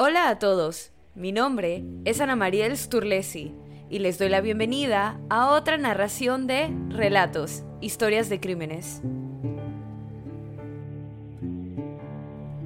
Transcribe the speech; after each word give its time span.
Hola 0.00 0.28
a 0.28 0.38
todos, 0.38 0.92
mi 1.16 1.32
nombre 1.32 1.82
es 2.04 2.20
Ana 2.20 2.36
Mariel 2.36 2.76
Sturlesi 2.78 3.52
y 3.90 3.98
les 3.98 4.16
doy 4.16 4.28
la 4.28 4.40
bienvenida 4.40 5.18
a 5.28 5.50
otra 5.50 5.76
narración 5.76 6.46
de 6.46 6.72
Relatos, 6.88 7.64
Historias 7.80 8.28
de 8.28 8.38
Crímenes. 8.38 9.02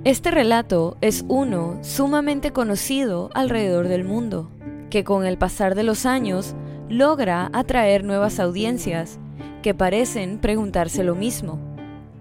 Este 0.04 0.30
relato 0.30 0.98
es 1.00 1.24
uno 1.26 1.78
sumamente 1.80 2.52
conocido 2.52 3.30
alrededor 3.32 3.88
del 3.88 4.04
mundo, 4.04 4.50
que 4.90 5.02
con 5.02 5.24
el 5.24 5.38
pasar 5.38 5.74
de 5.74 5.84
los 5.84 6.04
años 6.04 6.54
logra 6.90 7.48
atraer 7.54 8.04
nuevas 8.04 8.40
audiencias 8.40 9.18
que 9.62 9.72
parecen 9.72 10.38
preguntarse 10.38 11.02
lo 11.02 11.14
mismo. 11.14 11.58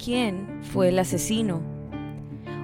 ¿Quién 0.02 0.62
fue 0.64 0.88
el 0.88 1.00
asesino? 1.00 1.71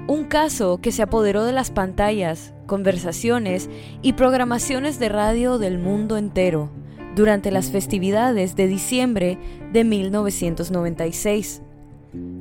Un 0.08 0.24
caso 0.24 0.80
que 0.82 0.94
se 0.94 1.04
apoderó 1.04 1.44
de 1.44 1.52
las 1.52 1.70
pantallas, 1.70 2.54
conversaciones 2.66 3.70
y 4.02 4.14
programaciones 4.14 5.00
de 5.00 5.10
radio 5.10 5.58
del 5.58 5.80
mundo 5.80 6.18
entero 6.18 6.70
durante 7.16 7.52
las 7.52 7.72
festividades 7.72 8.56
de 8.56 8.68
diciembre 8.68 9.38
de 9.74 9.84
1996. 9.84 11.62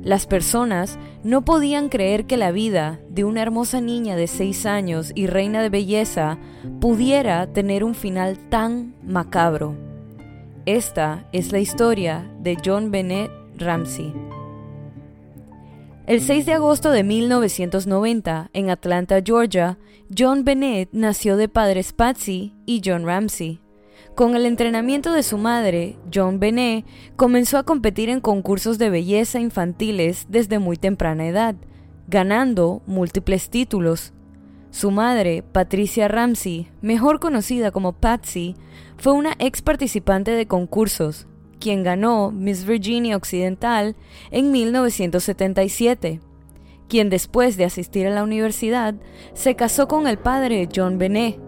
Las 0.01 0.27
personas 0.27 0.97
no 1.23 1.43
podían 1.43 1.89
creer 1.89 2.25
que 2.25 2.37
la 2.37 2.51
vida 2.51 2.99
de 3.09 3.25
una 3.25 3.41
hermosa 3.41 3.81
niña 3.81 4.15
de 4.15 4.27
6 4.27 4.65
años 4.65 5.11
y 5.13 5.27
reina 5.27 5.61
de 5.61 5.69
belleza 5.69 6.37
pudiera 6.79 7.51
tener 7.51 7.83
un 7.83 7.95
final 7.95 8.37
tan 8.49 8.95
macabro. 9.03 9.75
Esta 10.65 11.27
es 11.33 11.51
la 11.51 11.59
historia 11.59 12.31
de 12.39 12.57
John 12.63 12.91
Bennett 12.91 13.31
Ramsey. 13.57 14.26
El 16.07 16.21
6 16.21 16.45
de 16.45 16.53
agosto 16.53 16.91
de 16.91 17.03
1990, 17.03 18.49
en 18.53 18.69
Atlanta, 18.69 19.19
Georgia, 19.21 19.77
John 20.17 20.45
Bennett 20.45 20.87
nació 20.93 21.35
de 21.35 21.49
padres 21.49 21.91
Patsy 21.91 22.55
y 22.65 22.81
John 22.83 23.05
Ramsey. 23.05 23.59
Con 24.15 24.33
el 24.37 24.45
entrenamiento 24.45 25.11
de 25.11 25.21
su 25.21 25.37
madre, 25.37 25.97
John 26.13 26.39
Bennett 26.39 26.85
comenzó 27.17 27.57
a 27.57 27.63
competir 27.63 28.07
en 28.07 28.21
concursos 28.21 28.77
de 28.77 28.89
belleza 28.89 29.41
infantiles 29.41 30.27
desde 30.29 30.59
muy 30.59 30.77
temprana 30.77 31.27
edad, 31.27 31.55
ganando 32.07 32.81
múltiples 32.85 33.49
títulos. 33.49 34.13
Su 34.71 34.91
madre, 34.91 35.43
Patricia 35.43 36.07
Ramsey, 36.07 36.71
mejor 36.81 37.19
conocida 37.19 37.71
como 37.71 37.91
Patsy, 37.91 38.55
fue 38.95 39.11
una 39.11 39.33
ex 39.39 39.61
participante 39.61 40.31
de 40.31 40.47
concursos, 40.47 41.27
quien 41.59 41.83
ganó 41.83 42.31
Miss 42.31 42.65
Virginia 42.65 43.15
Occidental 43.15 43.95
en 44.31 44.51
1977, 44.51 46.21
quien 46.87 47.09
después 47.09 47.57
de 47.57 47.65
asistir 47.65 48.07
a 48.07 48.11
la 48.11 48.23
universidad 48.23 48.95
se 49.33 49.55
casó 49.55 49.87
con 49.87 50.07
el 50.07 50.17
padre 50.17 50.69
John 50.73 50.97
Benet, 50.97 51.39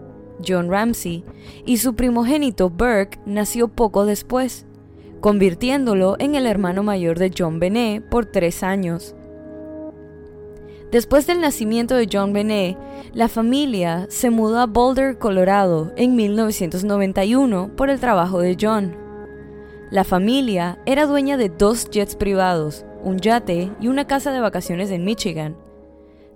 John 0.46 0.70
Ramsey, 0.70 1.24
y 1.66 1.78
su 1.78 1.94
primogénito 1.94 2.70
Burke 2.70 3.18
nació 3.26 3.68
poco 3.68 4.06
después, 4.06 4.66
convirtiéndolo 5.20 6.16
en 6.18 6.34
el 6.34 6.46
hermano 6.46 6.82
mayor 6.82 7.18
de 7.18 7.32
John 7.36 7.58
Benet 7.58 8.08
por 8.08 8.26
tres 8.26 8.62
años. 8.62 9.14
Después 10.90 11.26
del 11.26 11.40
nacimiento 11.40 11.94
de 11.94 12.08
John 12.12 12.32
Benet, 12.32 12.76
la 13.12 13.28
familia 13.28 14.06
se 14.08 14.30
mudó 14.30 14.58
a 14.58 14.66
Boulder, 14.66 15.18
Colorado, 15.18 15.92
en 15.96 16.16
1991 16.16 17.70
por 17.76 17.90
el 17.90 18.00
trabajo 18.00 18.40
de 18.40 18.56
John. 18.60 18.99
La 19.90 20.04
familia 20.04 20.78
era 20.86 21.06
dueña 21.06 21.36
de 21.36 21.48
dos 21.48 21.90
jets 21.90 22.14
privados, 22.14 22.84
un 23.02 23.18
yate 23.18 23.72
y 23.80 23.88
una 23.88 24.06
casa 24.06 24.30
de 24.30 24.38
vacaciones 24.38 24.92
en 24.92 25.04
Michigan. 25.04 25.56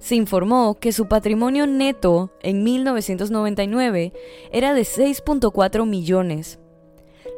Se 0.01 0.17
informó 0.17 0.75
que 0.81 0.91
su 0.91 1.07
patrimonio 1.07 1.69
neto 1.69 2.33
en 2.43 2.65
1999 2.65 4.13
era 4.51 4.75
de 4.75 4.83
6.4 4.83 5.87
millones. 5.87 6.59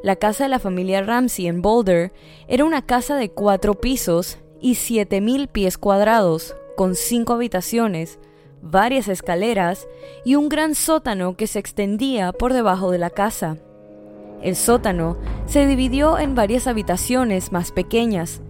La 0.03 0.17
casa 0.17 0.45
de 0.45 0.49
la 0.49 0.59
familia 0.59 1.03
Ramsey 1.03 1.49
en 1.49 1.61
Boulder 1.61 2.15
era 2.49 2.65
una 2.65 2.87
casa 2.87 3.17
de 3.17 3.29
cuatro 3.29 3.75
pisos 3.75 4.39
y 4.59 4.73
7.000 4.73 5.49
pies 5.49 5.77
cuadrados, 5.77 6.57
con 6.79 6.95
cinco 6.95 7.35
habitaciones, 7.35 8.19
varias 8.63 9.09
escaleras 9.09 9.87
y 10.25 10.37
un 10.37 10.49
gran 10.49 10.75
sótano 10.75 11.37
que 11.37 11.47
se 11.47 11.59
extendía 11.59 12.33
por 12.33 12.55
debajo 12.55 12.91
de 12.91 12.99
la 12.99 13.11
casa. 13.11 13.59
El 14.43 14.57
sótano 14.57 15.17
se 15.47 15.67
dividió 15.67 16.19
en 16.19 16.35
varias 16.35 16.67
habitaciones 16.67 17.53
más 17.53 17.73
pequeñas. 17.73 18.43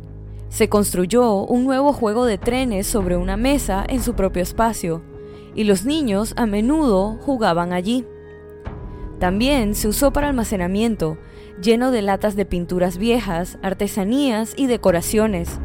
Se 0.49 0.69
construyó 0.69 1.45
un 1.45 1.65
nuevo 1.65 1.93
juego 1.93 2.25
de 2.27 2.39
trenes 2.39 2.87
sobre 2.87 3.17
una 3.17 3.37
mesa 3.37 3.85
en 3.89 4.03
su 4.03 4.15
propio 4.15 4.43
espacio, 4.43 5.03
y 5.55 5.65
los 5.65 5.85
niños 5.85 6.35
a 6.37 6.47
menudo 6.47 7.19
jugaban 7.23 7.73
allí. 7.73 8.05
También 9.19 9.75
se 9.75 9.89
usó 9.89 10.13
para 10.13 10.29
almacenamiento, 10.29 11.17
lleno 11.63 11.91
de 11.91 12.03
latas 12.03 12.37
de 12.37 12.45
pinturas 12.45 12.99
viejas, 12.99 13.59
artesanías 13.63 14.55
y 14.57 14.67
decoraciones. 14.67 15.59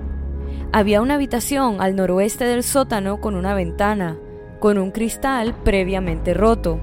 Había 0.72 1.02
una 1.02 1.16
habitación 1.16 1.82
al 1.82 1.96
noroeste 1.98 2.46
del 2.46 2.64
sótano 2.64 3.20
con 3.20 3.36
una 3.36 3.54
ventana, 3.54 4.18
con 4.60 4.78
un 4.78 4.92
cristal 4.92 5.54
previamente 5.64 6.34
roto. 6.34 6.80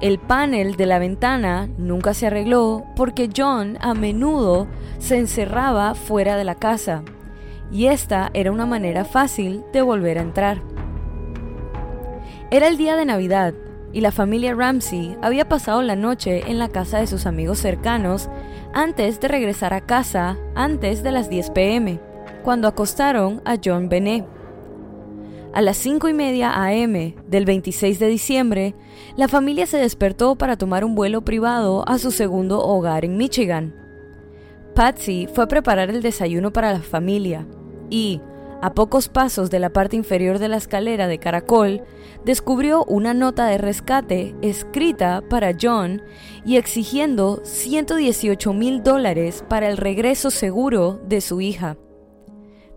El 0.00 0.18
panel 0.18 0.76
de 0.76 0.84
la 0.84 0.98
ventana 0.98 1.70
nunca 1.78 2.12
se 2.12 2.26
arregló 2.26 2.84
porque 2.96 3.30
John 3.34 3.78
a 3.80 3.94
menudo 3.94 4.66
se 4.98 5.16
encerraba 5.16 5.94
fuera 5.94 6.36
de 6.36 6.44
la 6.44 6.54
casa 6.54 7.02
y 7.72 7.86
esta 7.86 8.30
era 8.34 8.52
una 8.52 8.66
manera 8.66 9.06
fácil 9.06 9.64
de 9.72 9.80
volver 9.80 10.18
a 10.18 10.22
entrar. 10.22 10.60
Era 12.50 12.68
el 12.68 12.76
día 12.76 12.94
de 12.94 13.06
Navidad 13.06 13.54
y 13.92 14.02
la 14.02 14.12
familia 14.12 14.54
Ramsey 14.54 15.16
había 15.22 15.48
pasado 15.48 15.80
la 15.80 15.96
noche 15.96 16.42
en 16.46 16.58
la 16.58 16.68
casa 16.68 16.98
de 16.98 17.06
sus 17.06 17.24
amigos 17.24 17.58
cercanos 17.58 18.28
antes 18.74 19.18
de 19.20 19.28
regresar 19.28 19.72
a 19.72 19.80
casa 19.80 20.36
antes 20.54 21.02
de 21.02 21.12
las 21.12 21.30
10 21.30 21.50
pm, 21.50 22.00
cuando 22.44 22.68
acostaron 22.68 23.40
a 23.46 23.56
John 23.62 23.88
Benet. 23.88 24.35
A 25.56 25.62
las 25.62 25.78
5 25.78 26.10
y 26.10 26.12
media 26.12 26.52
AM 26.52 27.14
del 27.28 27.46
26 27.46 27.98
de 27.98 28.08
diciembre, 28.08 28.74
la 29.16 29.26
familia 29.26 29.64
se 29.64 29.78
despertó 29.78 30.36
para 30.36 30.58
tomar 30.58 30.84
un 30.84 30.94
vuelo 30.94 31.24
privado 31.24 31.82
a 31.88 31.96
su 31.96 32.10
segundo 32.10 32.60
hogar 32.62 33.06
en 33.06 33.16
Michigan. 33.16 33.74
Patsy 34.74 35.26
fue 35.32 35.44
a 35.44 35.48
preparar 35.48 35.88
el 35.88 36.02
desayuno 36.02 36.52
para 36.52 36.74
la 36.74 36.80
familia 36.80 37.46
y, 37.88 38.20
a 38.60 38.74
pocos 38.74 39.08
pasos 39.08 39.48
de 39.48 39.58
la 39.58 39.70
parte 39.70 39.96
inferior 39.96 40.38
de 40.38 40.48
la 40.48 40.58
escalera 40.58 41.08
de 41.08 41.18
caracol, 41.18 41.80
descubrió 42.22 42.84
una 42.84 43.14
nota 43.14 43.46
de 43.46 43.56
rescate 43.56 44.34
escrita 44.42 45.22
para 45.26 45.56
John 45.58 46.02
y 46.44 46.58
exigiendo 46.58 47.40
118 47.44 48.52
mil 48.52 48.82
dólares 48.82 49.42
para 49.48 49.70
el 49.70 49.78
regreso 49.78 50.30
seguro 50.30 51.00
de 51.08 51.22
su 51.22 51.40
hija. 51.40 51.78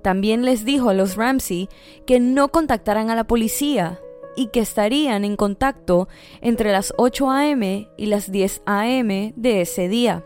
También 0.01 0.43
les 0.43 0.65
dijo 0.65 0.89
a 0.89 0.93
los 0.93 1.15
Ramsey 1.15 1.69
que 2.05 2.19
no 2.19 2.49
contactaran 2.49 3.09
a 3.09 3.15
la 3.15 3.25
policía 3.25 3.99
y 4.35 4.47
que 4.47 4.61
estarían 4.61 5.25
en 5.25 5.35
contacto 5.35 6.07
entre 6.41 6.71
las 6.71 6.93
8 6.97 7.29
a.m. 7.29 7.89
y 7.97 8.05
las 8.05 8.31
10 8.31 8.61
a.m. 8.65 9.33
de 9.35 9.61
ese 9.61 9.89
día. 9.89 10.23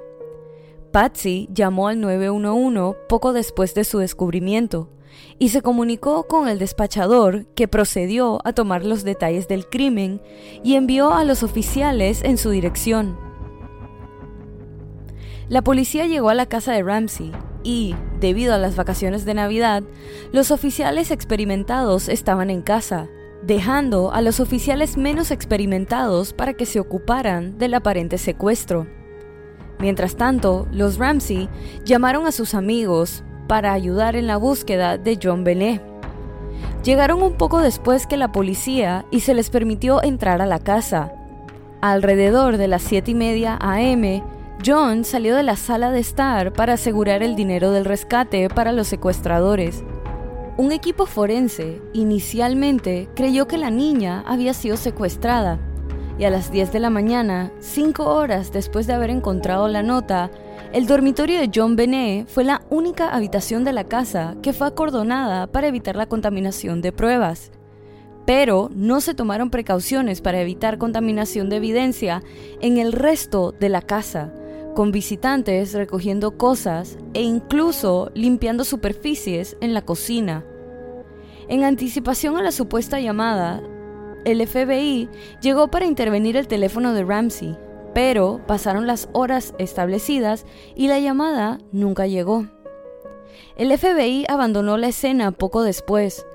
Patsy 0.91 1.50
llamó 1.51 1.88
al 1.88 2.00
911 2.00 2.97
poco 3.09 3.33
después 3.33 3.73
de 3.73 3.83
su 3.83 3.97
descubrimiento 3.97 4.89
y 5.39 5.50
se 5.50 5.62
comunicó 5.62 6.28
con 6.28 6.47
el 6.47 6.59
despachador 6.59 7.45
que 7.56 7.67
procedió 7.67 8.39
a 8.45 8.53
tomar 8.53 8.85
los 8.85 9.03
detalles 9.03 9.47
del 9.47 9.67
crimen 9.67 10.22
y 10.63 10.75
envió 10.75 11.13
a 11.13 11.23
los 11.23 11.44
oficiales 11.44 12.23
en 12.23 12.38
su 12.38 12.51
dirección. 12.51 13.17
La 15.50 15.62
policía 15.62 16.06
llegó 16.06 16.29
a 16.29 16.35
la 16.35 16.45
casa 16.45 16.73
de 16.73 16.83
Ramsey 16.83 17.31
y, 17.63 17.95
debido 18.23 18.53
a 18.53 18.57
las 18.57 18.78
vacaciones 18.78 19.25
de 19.25 19.34
Navidad, 19.34 19.84
los 20.31 20.50
oficiales 20.50 21.11
experimentados 21.11 22.07
estaban 22.07 22.50
en 22.50 22.61
casa, 22.61 23.09
dejando 23.41 24.13
a 24.13 24.22
los 24.22 24.39
oficiales 24.39 24.95
menos 24.95 25.29
experimentados 25.29 26.31
para 26.31 26.53
que 26.53 26.65
se 26.65 26.80
ocuparan 26.80 27.57
del 27.57 27.74
aparente 27.74 28.18
secuestro. 28.18 28.88
Mientras 29.77 30.15
tanto, 30.15 30.69
los 30.71 30.97
Ramsey 31.00 31.50
llamaron 31.83 32.25
a 32.25 32.31
sus 32.31 32.53
amigos 32.53 33.25
para 33.50 33.74
ayudar 33.74 34.15
en 34.15 34.27
la 34.27 34.38
búsqueda 34.38 34.97
de 34.97 35.19
John 35.21 35.44
Benet. 35.44 35.81
Llegaron 36.81 37.21
un 37.21 37.33
poco 37.33 37.59
después 37.59 38.07
que 38.07 38.15
la 38.15 38.31
policía 38.31 39.06
y 39.12 39.19
se 39.19 39.33
les 39.33 39.50
permitió 39.50 40.01
entrar 40.01 40.42
a 40.42 40.45
la 40.45 40.59
casa. 40.59 41.12
Alrededor 41.81 42.56
de 42.56 42.69
las 42.69 42.83
7 42.83 43.12
y 43.12 43.15
media 43.15 43.57
AM, 43.59 44.24
John 44.65 45.04
salió 45.04 45.36
de 45.36 45.44
la 45.44 45.57
sala 45.57 45.92
de 45.92 46.00
estar 46.00 46.54
para 46.54 46.74
asegurar 46.74 47.21
el 47.21 47.36
dinero 47.36 47.71
del 47.71 47.83
rescate 47.83 48.48
para 48.48 48.71
los 48.71 48.88
secuestradores. 48.88 49.83
Un 50.56 50.71
equipo 50.71 51.06
forense 51.06 51.81
inicialmente 51.92 53.10
creyó 53.13 53.45
que 53.45 53.57
la 53.57 53.71
niña 53.71 54.24
había 54.25 54.54
sido 54.54 54.77
secuestrada 54.77 55.60
y 56.18 56.24
a 56.24 56.30
las 56.30 56.51
10 56.51 56.71
de 56.71 56.80
la 56.80 56.89
mañana, 56.89 57.51
cinco 57.60 58.06
horas 58.06 58.54
después 58.54 58.88
de 58.88 58.94
haber 58.94 59.10
encontrado 59.10 59.68
la 59.68 59.83
nota, 59.83 60.31
el 60.71 60.86
dormitorio 60.86 61.39
de 61.39 61.50
John 61.54 61.75
Benet 61.75 62.27
fue 62.27 62.44
la 62.44 62.62
única 62.69 63.09
habitación 63.09 63.63
de 63.63 63.74
la 63.74 63.83
casa 63.83 64.36
que 64.42 64.54
fue 64.54 64.68
acordonada 64.68 65.48
para 65.48 65.68
evitar 65.68 65.95
la 65.95 66.06
contaminación 66.06 66.81
de 66.81 66.92
pruebas. 66.92 67.51
pero 68.25 68.69
no 68.74 69.01
se 69.01 69.13
tomaron 69.13 69.50
precauciones 69.50 70.21
para 70.21 70.39
evitar 70.39 70.77
contaminación 70.77 71.50
de 71.50 71.57
evidencia 71.57 72.24
en 72.62 72.77
el 72.77 72.94
resto 72.94 73.51
de 73.51 73.68
la 73.68 73.81
casa, 73.81 74.31
con 74.73 74.91
visitantes 74.91 75.73
recogiendo 75.73 76.37
cosas 76.37 76.97
e 77.13 77.21
incluso 77.21 78.11
limpiando 78.13 78.63
superficies 78.63 79.57
en 79.61 79.73
la 79.73 79.83
cocina. 79.83 80.45
En 81.47 81.63
anticipación 81.63 82.37
a 82.37 82.41
la 82.41 82.51
supuesta 82.51 82.99
llamada, 82.99 83.61
el 84.25 84.45
FBI 84.47 85.09
llegó 85.41 85.69
para 85.69 85.85
intervenir 85.85 86.37
el 86.37 86.47
teléfono 86.47 86.93
de 86.93 87.03
Ramsey, 87.03 87.57
pero 87.93 88.41
pasaron 88.47 88.87
las 88.87 89.09
horas 89.13 89.53
establecidas 89.57 90.45
y 90.75 90.87
la 90.87 90.99
llamada 90.99 91.59
nunca 91.71 92.07
llegó. 92.07 92.47
El 93.57 93.77
FBI 93.77 94.25
abandonó 94.27 94.77
la 94.77 94.87
escena 94.87 95.31
poco 95.31 95.63
después, 95.63 96.25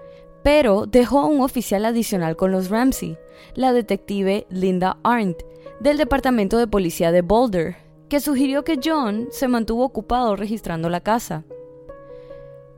pero 0.43 0.87
dejó 0.87 1.21
a 1.21 1.27
un 1.27 1.41
oficial 1.41 1.85
adicional 1.85 2.37
con 2.37 2.53
los 2.53 2.71
Ramsey, 2.71 3.19
la 3.55 3.73
detective 3.73 4.47
Linda 4.51 4.99
Arndt, 5.03 5.43
del 5.81 5.97
Departamento 5.97 6.59
de 6.59 6.67
Policía 6.67 7.13
de 7.13 7.23
Boulder, 7.23 7.88
que 8.09 8.21
sugirió 8.21 8.65
que 8.65 8.81
John 8.83 9.29
se 9.31 9.49
mantuvo 9.49 9.85
ocupado 9.85 10.37
registrando 10.37 10.89
la 10.89 11.01
casa. 11.01 11.45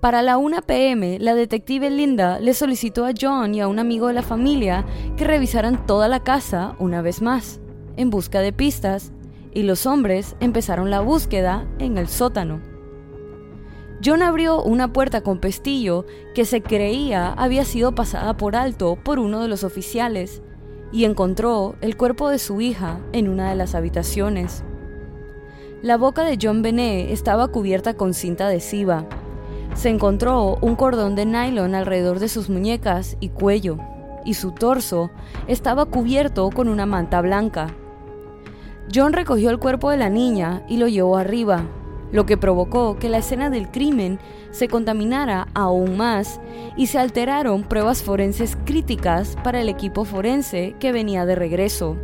Para 0.01 0.23
la 0.23 0.39
1 0.39 0.63
pm, 0.63 1.19
la 1.19 1.35
detective 1.35 1.91
Linda 1.91 2.41
le 2.41 2.55
solicitó 2.55 3.05
a 3.05 3.13
John 3.19 3.55
y 3.55 3.61
a 3.61 3.69
un 3.69 3.79
amigo 3.79 4.09
de 4.09 4.15
la 4.15 4.23
familia 4.23 4.87
que 5.17 5.25
revisaran 5.25 5.87
toda 5.87 6.09
la 6.09 6.21
casa 6.25 6.75
una 6.79 7.03
vez 7.03 7.21
más, 7.21 7.61
en 7.97 8.09
busca 8.09 8.41
de 8.41 8.53
pistas, 8.53 9.13
y 9.53 9.63
los 9.63 9.85
hombres 9.85 10.37
empezaron 10.41 10.91
la 10.91 11.01
búsqueda 11.01 11.67
en 11.79 11.99
el 11.99 12.09
sótano. 12.09 12.61
John 14.03 14.23
abrió 14.23 14.63
una 14.63 14.93
puerta 14.93 15.21
con 15.21 15.39
pestillo 15.39 16.07
que 16.35 16.47
se 16.47 16.63
creía 16.63 17.33
había 17.35 17.67
sido 17.67 17.95
pasada 17.95 18.37
por 18.37 18.57
alto 18.57 18.97
por 18.97 19.19
uno 19.19 19.43
de 19.43 19.49
los 19.49 19.63
oficiales 19.63 20.41
y 20.93 21.05
encontró 21.05 21.77
el 21.83 21.99
cuerpo 21.99 22.31
de 22.31 22.39
su 22.39 22.63
hija 22.63 23.01
en 23.13 23.29
una 23.29 23.51
de 23.51 23.57
las 23.57 23.75
habitaciones. 23.75 24.65
La 25.83 25.97
boca 25.97 26.25
de 26.25 26.39
John 26.41 26.63
Benet 26.63 27.11
estaba 27.11 27.49
cubierta 27.49 27.95
con 27.95 28.15
cinta 28.15 28.47
adhesiva 28.47 29.07
se 29.75 29.89
encontró 29.89 30.59
un 30.61 30.75
cordón 30.75 31.15
de 31.15 31.25
nylon 31.25 31.75
alrededor 31.75 32.19
de 32.19 32.29
sus 32.29 32.51
muñecas 32.51 33.17
y 33.21 33.29
cuello, 33.31 33.79
y 34.25 34.35
su 34.35 34.53
torso 34.53 35.11
estaba 35.47 35.87
cubierto 35.87 36.51
con 36.51 36.69
una 36.69 36.87
manta 36.87 37.21
blanca. 37.21 37.69
John 38.93 39.13
recogió 39.13 39.51
el 39.51 39.59
cuerpo 39.59 39.91
de 39.91 39.97
la 39.97 40.11
niña 40.11 40.63
y 40.69 40.77
lo 40.77 40.89
llevó 40.89 41.17
arriba, 41.17 41.63
lo 42.13 42.27
que 42.27 42.37
provocó 42.37 42.99
que 42.99 43.09
la 43.09 43.19
escena 43.19 43.49
del 43.49 43.71
crimen 43.71 44.19
se 44.51 44.67
contaminara 44.67 45.47
aún 45.55 45.97
más 45.97 46.41
y 46.77 46.89
se 46.89 46.99
alteraron 46.99 47.63
pruebas 47.63 48.03
forenses 48.03 48.59
críticas 48.65 49.37
para 49.45 49.61
el 49.61 49.69
equipo 49.69 50.05
forense 50.05 50.75
que 50.81 50.91
venía 50.91 51.25
de 51.25 51.37
regreso. 51.37 51.97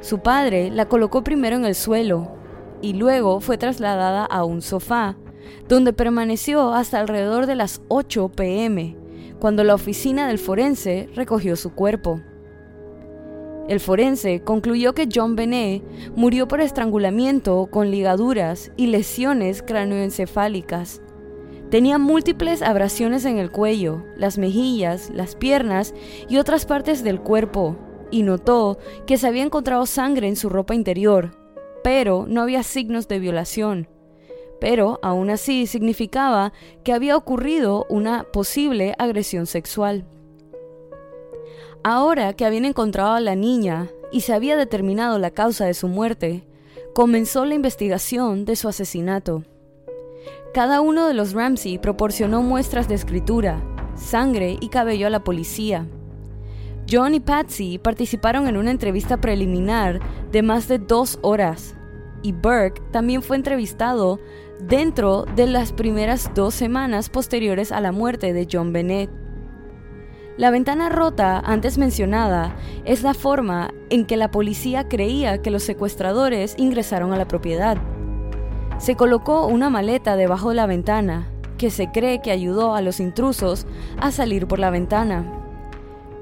Su 0.00 0.20
padre 0.20 0.70
la 0.70 0.86
colocó 0.86 1.22
primero 1.22 1.56
en 1.56 1.66
el 1.66 1.74
suelo 1.74 2.39
y 2.82 2.94
luego 2.94 3.40
fue 3.40 3.58
trasladada 3.58 4.24
a 4.24 4.44
un 4.44 4.62
sofá 4.62 5.16
donde 5.68 5.92
permaneció 5.92 6.72
hasta 6.72 7.00
alrededor 7.00 7.46
de 7.46 7.54
las 7.54 7.80
8 7.88 8.30
pm, 8.30 8.96
cuando 9.38 9.64
la 9.64 9.74
oficina 9.74 10.26
del 10.26 10.38
forense 10.38 11.08
recogió 11.14 11.56
su 11.56 11.70
cuerpo. 11.70 12.20
El 13.68 13.78
forense 13.78 14.42
concluyó 14.42 14.94
que 14.94 15.08
John 15.12 15.36
Benet 15.36 15.84
murió 16.16 16.48
por 16.48 16.60
estrangulamiento 16.60 17.68
con 17.70 17.90
ligaduras 17.90 18.72
y 18.76 18.88
lesiones 18.88 19.62
cráneoencefálicas. 19.62 21.00
Tenía 21.70 21.98
múltiples 21.98 22.62
abrasiones 22.62 23.24
en 23.24 23.38
el 23.38 23.52
cuello, 23.52 24.04
las 24.16 24.38
mejillas, 24.38 25.08
las 25.14 25.36
piernas 25.36 25.94
y 26.28 26.38
otras 26.38 26.66
partes 26.66 27.04
del 27.04 27.20
cuerpo, 27.20 27.76
y 28.10 28.24
notó 28.24 28.78
que 29.06 29.18
se 29.18 29.28
había 29.28 29.44
encontrado 29.44 29.86
sangre 29.86 30.26
en 30.26 30.34
su 30.34 30.48
ropa 30.48 30.74
interior, 30.74 31.39
pero 31.82 32.26
no 32.28 32.42
había 32.42 32.62
signos 32.62 33.08
de 33.08 33.18
violación 33.18 33.88
pero 34.60 35.00
aún 35.02 35.30
así 35.30 35.66
significaba 35.66 36.52
que 36.84 36.92
había 36.92 37.16
ocurrido 37.16 37.86
una 37.88 38.24
posible 38.24 38.94
agresión 38.98 39.46
sexual. 39.46 40.04
Ahora 41.82 42.34
que 42.34 42.44
habían 42.44 42.66
encontrado 42.66 43.12
a 43.12 43.20
la 43.20 43.34
niña 43.34 43.88
y 44.12 44.20
se 44.20 44.34
había 44.34 44.56
determinado 44.56 45.18
la 45.18 45.30
causa 45.30 45.64
de 45.64 45.74
su 45.74 45.88
muerte, 45.88 46.46
comenzó 46.94 47.46
la 47.46 47.54
investigación 47.54 48.44
de 48.44 48.54
su 48.54 48.68
asesinato. 48.68 49.44
Cada 50.52 50.82
uno 50.82 51.06
de 51.06 51.14
los 51.14 51.32
Ramsey 51.32 51.78
proporcionó 51.78 52.42
muestras 52.42 52.86
de 52.86 52.96
escritura, 52.96 53.62
sangre 53.96 54.58
y 54.60 54.68
cabello 54.68 55.06
a 55.06 55.10
la 55.10 55.24
policía. 55.24 55.86
John 56.90 57.14
y 57.14 57.20
Patsy 57.20 57.78
participaron 57.78 58.48
en 58.48 58.56
una 58.56 58.72
entrevista 58.72 59.20
preliminar 59.20 60.00
de 60.32 60.42
más 60.42 60.66
de 60.66 60.78
dos 60.78 61.20
horas, 61.22 61.76
y 62.22 62.32
Burke 62.32 62.82
también 62.90 63.22
fue 63.22 63.36
entrevistado 63.36 64.18
dentro 64.60 65.24
de 65.36 65.46
las 65.46 65.72
primeras 65.72 66.32
dos 66.34 66.52
semanas 66.54 67.08
posteriores 67.08 67.70
a 67.70 67.80
la 67.80 67.92
muerte 67.92 68.32
de 68.32 68.48
John 68.50 68.72
Bennett. 68.72 69.08
La 70.36 70.50
ventana 70.50 70.88
rota 70.88 71.38
antes 71.38 71.78
mencionada 71.78 72.56
es 72.84 73.02
la 73.02 73.14
forma 73.14 73.72
en 73.90 74.04
que 74.04 74.16
la 74.16 74.30
policía 74.30 74.88
creía 74.88 75.42
que 75.42 75.50
los 75.50 75.62
secuestradores 75.62 76.54
ingresaron 76.58 77.12
a 77.12 77.16
la 77.16 77.28
propiedad. 77.28 77.78
Se 78.78 78.96
colocó 78.96 79.46
una 79.46 79.70
maleta 79.70 80.16
debajo 80.16 80.48
de 80.48 80.56
la 80.56 80.66
ventana, 80.66 81.30
que 81.56 81.70
se 81.70 81.92
cree 81.92 82.20
que 82.20 82.32
ayudó 82.32 82.74
a 82.74 82.80
los 82.80 82.98
intrusos 82.98 83.66
a 84.00 84.10
salir 84.10 84.48
por 84.48 84.58
la 84.58 84.70
ventana. 84.70 85.39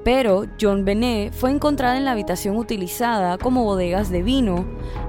Pero 0.08 0.46
John 0.58 0.86
Benet 0.86 1.34
fue 1.34 1.50
encontrada 1.50 1.98
en 1.98 2.06
la 2.06 2.12
habitación 2.12 2.56
utilizada 2.56 3.36
como 3.36 3.64
bodegas 3.64 4.08
de 4.08 4.22
vino, 4.22 4.64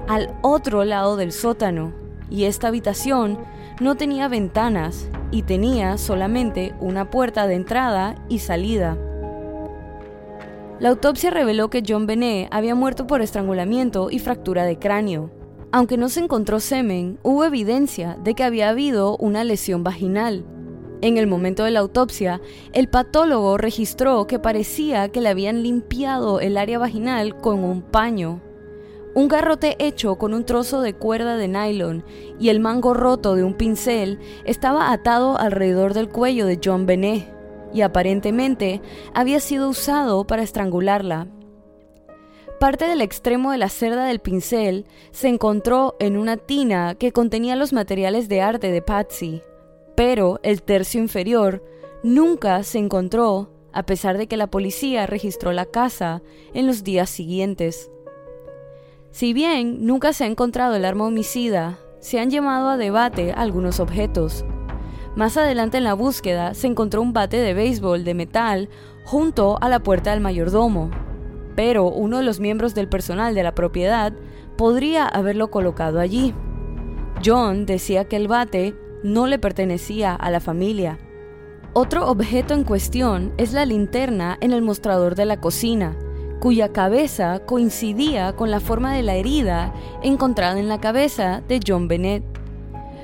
al 0.06 0.36
otro 0.42 0.84
lado 0.84 1.16
del 1.16 1.32
sótano, 1.32 1.94
y 2.28 2.44
esta 2.44 2.68
habitación 2.68 3.38
no 3.80 3.94
tenía 3.94 4.28
ventanas 4.28 5.08
y 5.30 5.44
tenía 5.44 5.96
solamente 5.96 6.74
una 6.80 7.08
puerta 7.08 7.46
de 7.46 7.54
entrada 7.54 8.22
y 8.28 8.40
salida. 8.40 8.98
La 10.80 10.90
autopsia 10.90 11.30
reveló 11.30 11.70
que 11.70 11.82
John 11.88 12.06
Benet 12.06 12.48
había 12.50 12.74
muerto 12.74 13.06
por 13.06 13.22
estrangulamiento 13.22 14.10
y 14.10 14.18
fractura 14.18 14.66
de 14.66 14.78
cráneo. 14.78 15.30
Aunque 15.72 15.96
no 15.96 16.10
se 16.10 16.20
encontró 16.20 16.60
semen, 16.60 17.18
hubo 17.22 17.46
evidencia 17.46 18.18
de 18.22 18.34
que 18.34 18.44
había 18.44 18.68
habido 18.68 19.16
una 19.16 19.44
lesión 19.44 19.82
vaginal. 19.82 20.44
En 21.02 21.16
el 21.16 21.26
momento 21.26 21.64
de 21.64 21.70
la 21.70 21.80
autopsia, 21.80 22.42
el 22.74 22.88
patólogo 22.88 23.56
registró 23.56 24.26
que 24.26 24.38
parecía 24.38 25.08
que 25.08 25.22
le 25.22 25.30
habían 25.30 25.62
limpiado 25.62 26.40
el 26.40 26.58
área 26.58 26.78
vaginal 26.78 27.36
con 27.38 27.64
un 27.64 27.80
paño. 27.80 28.42
Un 29.14 29.28
garrote 29.28 29.76
hecho 29.78 30.16
con 30.16 30.34
un 30.34 30.44
trozo 30.44 30.82
de 30.82 30.92
cuerda 30.92 31.36
de 31.36 31.48
nylon 31.48 32.04
y 32.38 32.50
el 32.50 32.60
mango 32.60 32.92
roto 32.92 33.34
de 33.34 33.44
un 33.44 33.54
pincel 33.54 34.18
estaba 34.44 34.92
atado 34.92 35.38
alrededor 35.38 35.94
del 35.94 36.10
cuello 36.10 36.46
de 36.46 36.60
John 36.62 36.84
Benet 36.84 37.26
y 37.72 37.80
aparentemente 37.80 38.82
había 39.14 39.40
sido 39.40 39.70
usado 39.70 40.26
para 40.26 40.42
estrangularla. 40.42 41.28
Parte 42.60 42.86
del 42.86 43.00
extremo 43.00 43.52
de 43.52 43.58
la 43.58 43.70
cerda 43.70 44.04
del 44.04 44.20
pincel 44.20 44.84
se 45.12 45.28
encontró 45.28 45.96
en 45.98 46.18
una 46.18 46.36
tina 46.36 46.94
que 46.94 47.10
contenía 47.10 47.56
los 47.56 47.72
materiales 47.72 48.28
de 48.28 48.42
arte 48.42 48.70
de 48.70 48.82
Patsy, 48.82 49.40
pero 50.00 50.40
el 50.42 50.62
tercio 50.62 50.98
inferior 50.98 51.62
nunca 52.02 52.62
se 52.62 52.78
encontró 52.78 53.50
a 53.70 53.82
pesar 53.82 54.16
de 54.16 54.28
que 54.28 54.38
la 54.38 54.46
policía 54.46 55.06
registró 55.06 55.52
la 55.52 55.66
casa 55.66 56.22
en 56.54 56.66
los 56.66 56.84
días 56.84 57.10
siguientes. 57.10 57.90
Si 59.10 59.34
bien 59.34 59.84
nunca 59.84 60.14
se 60.14 60.24
ha 60.24 60.26
encontrado 60.26 60.74
el 60.74 60.86
arma 60.86 61.04
homicida, 61.04 61.80
se 61.98 62.18
han 62.18 62.30
llevado 62.30 62.70
a 62.70 62.78
debate 62.78 63.32
algunos 63.32 63.78
objetos. 63.78 64.46
Más 65.16 65.36
adelante 65.36 65.76
en 65.76 65.84
la 65.84 65.92
búsqueda 65.92 66.54
se 66.54 66.66
encontró 66.66 67.02
un 67.02 67.12
bate 67.12 67.36
de 67.36 67.52
béisbol 67.52 68.02
de 68.02 68.14
metal 68.14 68.70
junto 69.04 69.58
a 69.60 69.68
la 69.68 69.80
puerta 69.80 70.12
del 70.12 70.22
mayordomo, 70.22 70.90
pero 71.56 71.88
uno 71.88 72.16
de 72.16 72.24
los 72.24 72.40
miembros 72.40 72.74
del 72.74 72.88
personal 72.88 73.34
de 73.34 73.42
la 73.42 73.54
propiedad 73.54 74.14
podría 74.56 75.06
haberlo 75.06 75.50
colocado 75.50 76.00
allí. 76.00 76.32
John 77.22 77.66
decía 77.66 78.06
que 78.06 78.16
el 78.16 78.28
bate 78.28 78.74
no 79.02 79.26
le 79.26 79.38
pertenecía 79.38 80.14
a 80.14 80.30
la 80.30 80.40
familia. 80.40 80.98
Otro 81.72 82.08
objeto 82.08 82.54
en 82.54 82.64
cuestión 82.64 83.32
es 83.36 83.52
la 83.52 83.64
linterna 83.64 84.36
en 84.40 84.52
el 84.52 84.62
mostrador 84.62 85.14
de 85.14 85.24
la 85.24 85.40
cocina, 85.40 85.96
cuya 86.40 86.72
cabeza 86.72 87.40
coincidía 87.46 88.34
con 88.34 88.50
la 88.50 88.60
forma 88.60 88.94
de 88.94 89.02
la 89.02 89.14
herida 89.14 89.72
encontrada 90.02 90.58
en 90.58 90.68
la 90.68 90.80
cabeza 90.80 91.42
de 91.46 91.60
John 91.64 91.86
Bennett. 91.86 92.24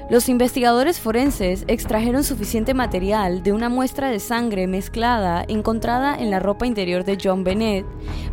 Los 0.09 0.29
investigadores 0.29 1.01
forenses 1.01 1.65
extrajeron 1.67 2.23
suficiente 2.23 2.75
material 2.75 3.43
de 3.43 3.53
una 3.53 3.69
muestra 3.69 4.09
de 4.09 4.21
sangre 4.21 4.67
mezclada 4.67 5.45
encontrada 5.49 6.17
en 6.17 6.31
la 6.31 6.39
ropa 6.39 6.67
interior 6.67 7.05
de 7.05 7.19
John 7.23 7.45
Bennett 7.45 7.85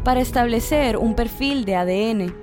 para 0.04 0.22
establecer 0.22 0.98
un 0.98 1.16
perfil 1.16 1.66
de 1.66 1.76
ADN. 1.76 2.43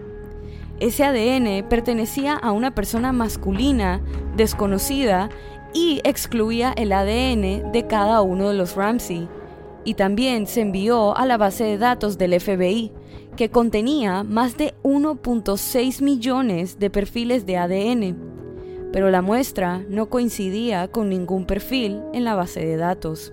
Ese 0.80 1.04
ADN 1.04 1.68
pertenecía 1.68 2.34
a 2.34 2.52
una 2.52 2.74
persona 2.74 3.12
masculina 3.12 4.00
desconocida 4.34 5.28
y 5.74 6.00
excluía 6.04 6.72
el 6.72 6.92
ADN 6.92 7.70
de 7.70 7.86
cada 7.86 8.22
uno 8.22 8.48
de 8.48 8.54
los 8.54 8.76
Ramsey 8.76 9.28
y 9.84 9.94
también 9.94 10.46
se 10.46 10.62
envió 10.62 11.16
a 11.16 11.26
la 11.26 11.36
base 11.36 11.64
de 11.64 11.78
datos 11.78 12.16
del 12.16 12.38
FBI, 12.38 12.92
que 13.36 13.50
contenía 13.50 14.24
más 14.24 14.56
de 14.56 14.74
1.6 14.82 16.02
millones 16.02 16.78
de 16.78 16.90
perfiles 16.90 17.44
de 17.44 17.58
ADN, 17.58 18.16
pero 18.90 19.10
la 19.10 19.22
muestra 19.22 19.84
no 19.88 20.08
coincidía 20.08 20.88
con 20.88 21.10
ningún 21.10 21.44
perfil 21.44 22.00
en 22.14 22.24
la 22.24 22.34
base 22.34 22.60
de 22.60 22.76
datos. 22.76 23.32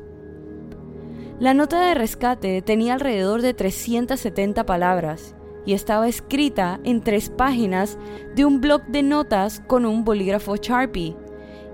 La 1.39 1.53
nota 1.53 1.79
de 1.85 1.93
rescate 1.93 2.61
tenía 2.61 2.93
alrededor 2.93 3.41
de 3.41 3.53
370 3.53 4.65
palabras 4.65 5.36
y 5.67 5.73
estaba 5.73 6.07
escrita 6.07 6.79
en 6.85 7.01
tres 7.01 7.29
páginas 7.29 7.99
de 8.35 8.45
un 8.45 8.61
bloc 8.61 8.83
de 8.85 9.03
notas 9.03 9.61
con 9.67 9.85
un 9.85 10.05
bolígrafo 10.05 10.55
Sharpie, 10.55 11.17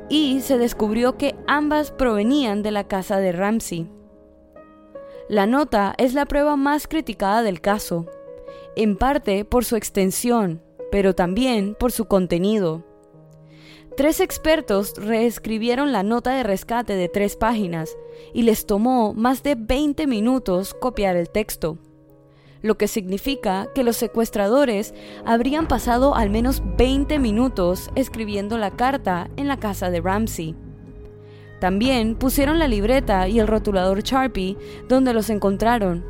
y 0.10 0.42
se 0.42 0.58
descubrió 0.58 1.16
que 1.16 1.36
ambas 1.48 1.92
provenían 1.92 2.64
de 2.64 2.72
la 2.72 2.88
casa 2.88 3.20
de 3.20 3.32
Ramsey. 3.32 3.88
La 5.30 5.46
nota 5.46 5.94
es 6.00 6.16
la 6.16 6.26
prueba 6.26 6.56
más 6.56 6.88
criticada 6.88 7.44
del 7.44 7.62
caso, 7.62 8.08
en 8.76 8.98
parte 8.98 9.46
por 9.46 9.64
su 9.64 9.76
extensión, 9.76 10.64
pero 10.92 11.14
también 11.14 11.76
por 11.80 11.92
su 11.92 12.06
contenido. 12.06 12.84
Tres 13.96 14.22
expertos 14.22 14.96
reescribieron 14.98 15.92
la 15.92 16.02
nota 16.02 16.32
de 16.32 16.42
rescate 16.42 16.96
de 16.96 17.10
tres 17.10 17.36
páginas 17.36 17.96
y 18.34 18.42
les 18.42 18.66
tomó 18.66 19.14
más 19.14 19.44
de 19.44 19.54
20 19.54 20.08
minutos 20.08 20.74
copiar 20.74 21.16
el 21.16 21.30
texto, 21.30 21.78
lo 22.63 22.77
que 22.77 22.88
significa 22.88 23.67
que 23.75 23.84
los 23.84 23.98
secuestradores 23.98 24.96
habrían 25.25 25.67
pasado 25.67 26.15
al 26.15 26.32
menos 26.32 26.63
20 26.77 27.20
minutos 27.20 27.91
escribiendo 27.93 28.58
la 28.58 28.72
carta 28.72 29.29
en 29.36 29.48
la 29.48 29.58
casa 29.58 29.91
de 29.91 30.01
Ramsey. 30.01 30.55
También 31.60 32.15
pusieron 32.15 32.58
la 32.58 32.67
libreta 32.67 33.27
y 33.27 33.39
el 33.39 33.48
rotulador 33.48 34.01
Sharpie 34.01 34.58
donde 34.89 35.13
los 35.13 35.29
encontraron, 35.29 36.03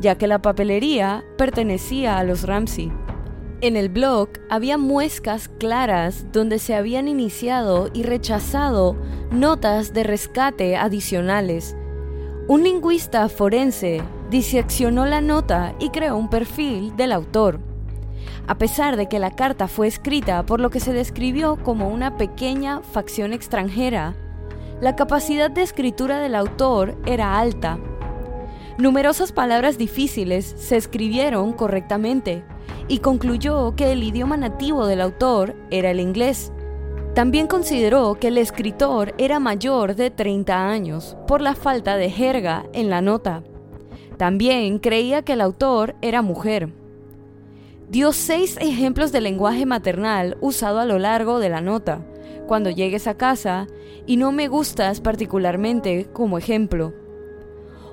ya 0.00 0.18
que 0.18 0.26
la 0.26 0.42
papelería 0.42 1.24
pertenecía 1.36 2.18
a 2.18 2.24
los 2.24 2.42
Ramsey. 2.42 2.90
En 3.60 3.76
el 3.76 3.88
blog 3.88 4.28
había 4.48 4.78
muescas 4.78 5.48
claras 5.48 6.26
donde 6.32 6.58
se 6.58 6.74
habían 6.74 7.08
iniciado 7.08 7.90
y 7.92 8.02
rechazado 8.04 8.96
notas 9.30 9.92
de 9.92 10.04
rescate 10.04 10.76
adicionales. 10.76 11.76
Un 12.46 12.62
lingüista 12.62 13.28
forense 13.28 14.00
diseccionó 14.30 15.06
la 15.06 15.20
nota 15.20 15.74
y 15.78 15.90
creó 15.90 16.16
un 16.16 16.28
perfil 16.28 16.96
del 16.96 17.12
autor. 17.12 17.60
A 18.46 18.56
pesar 18.58 18.96
de 18.96 19.08
que 19.08 19.18
la 19.18 19.30
carta 19.30 19.68
fue 19.68 19.86
escrita 19.86 20.44
por 20.44 20.60
lo 20.60 20.70
que 20.70 20.80
se 20.80 20.92
describió 20.92 21.56
como 21.62 21.88
una 21.88 22.16
pequeña 22.16 22.80
facción 22.80 23.32
extranjera, 23.32 24.14
la 24.80 24.96
capacidad 24.96 25.50
de 25.50 25.62
escritura 25.62 26.18
del 26.18 26.34
autor 26.34 26.96
era 27.04 27.38
alta. 27.38 27.78
Numerosas 28.78 29.32
palabras 29.32 29.76
difíciles 29.76 30.54
se 30.56 30.76
escribieron 30.76 31.52
correctamente, 31.52 32.44
y 32.88 32.98
concluyó 32.98 33.76
que 33.76 33.92
el 33.92 34.02
idioma 34.02 34.36
nativo 34.36 34.86
del 34.86 35.02
autor 35.02 35.54
era 35.70 35.90
el 35.90 36.00
inglés. 36.00 36.52
También 37.14 37.46
consideró 37.46 38.14
que 38.14 38.28
el 38.28 38.38
escritor 38.38 39.14
era 39.18 39.38
mayor 39.38 39.94
de 39.94 40.10
30 40.10 40.68
años 40.68 41.16
por 41.26 41.40
la 41.42 41.54
falta 41.54 41.96
de 41.96 42.10
jerga 42.10 42.64
en 42.72 42.90
la 42.90 43.00
nota. 43.02 43.42
También 44.18 44.80
creía 44.80 45.22
que 45.22 45.34
el 45.34 45.40
autor 45.40 45.94
era 46.02 46.22
mujer. 46.22 46.70
Dio 47.88 48.12
seis 48.12 48.58
ejemplos 48.60 49.12
de 49.12 49.20
lenguaje 49.20 49.64
maternal 49.64 50.36
usado 50.40 50.80
a 50.80 50.84
lo 50.84 50.98
largo 50.98 51.38
de 51.38 51.48
la 51.48 51.60
nota, 51.60 52.04
cuando 52.48 52.68
llegues 52.68 53.06
a 53.06 53.16
casa, 53.16 53.68
y 54.06 54.16
no 54.16 54.32
me 54.32 54.48
gustas 54.48 55.00
particularmente 55.00 56.08
como 56.12 56.36
ejemplo. 56.36 56.92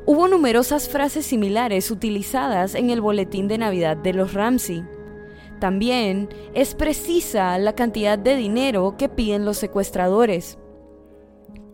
Hubo 0.07 0.27
numerosas 0.27 0.89
frases 0.89 1.25
similares 1.25 1.91
utilizadas 1.91 2.73
en 2.73 2.89
el 2.89 3.01
boletín 3.01 3.47
de 3.47 3.57
Navidad 3.57 3.95
de 3.95 4.13
los 4.13 4.33
Ramsey. 4.33 4.83
También 5.59 6.29
es 6.53 6.75
precisa 6.75 7.57
la 7.59 7.73
cantidad 7.73 8.17
de 8.17 8.35
dinero 8.35 8.95
que 8.97 9.09
piden 9.09 9.45
los 9.45 9.57
secuestradores. 9.57 10.57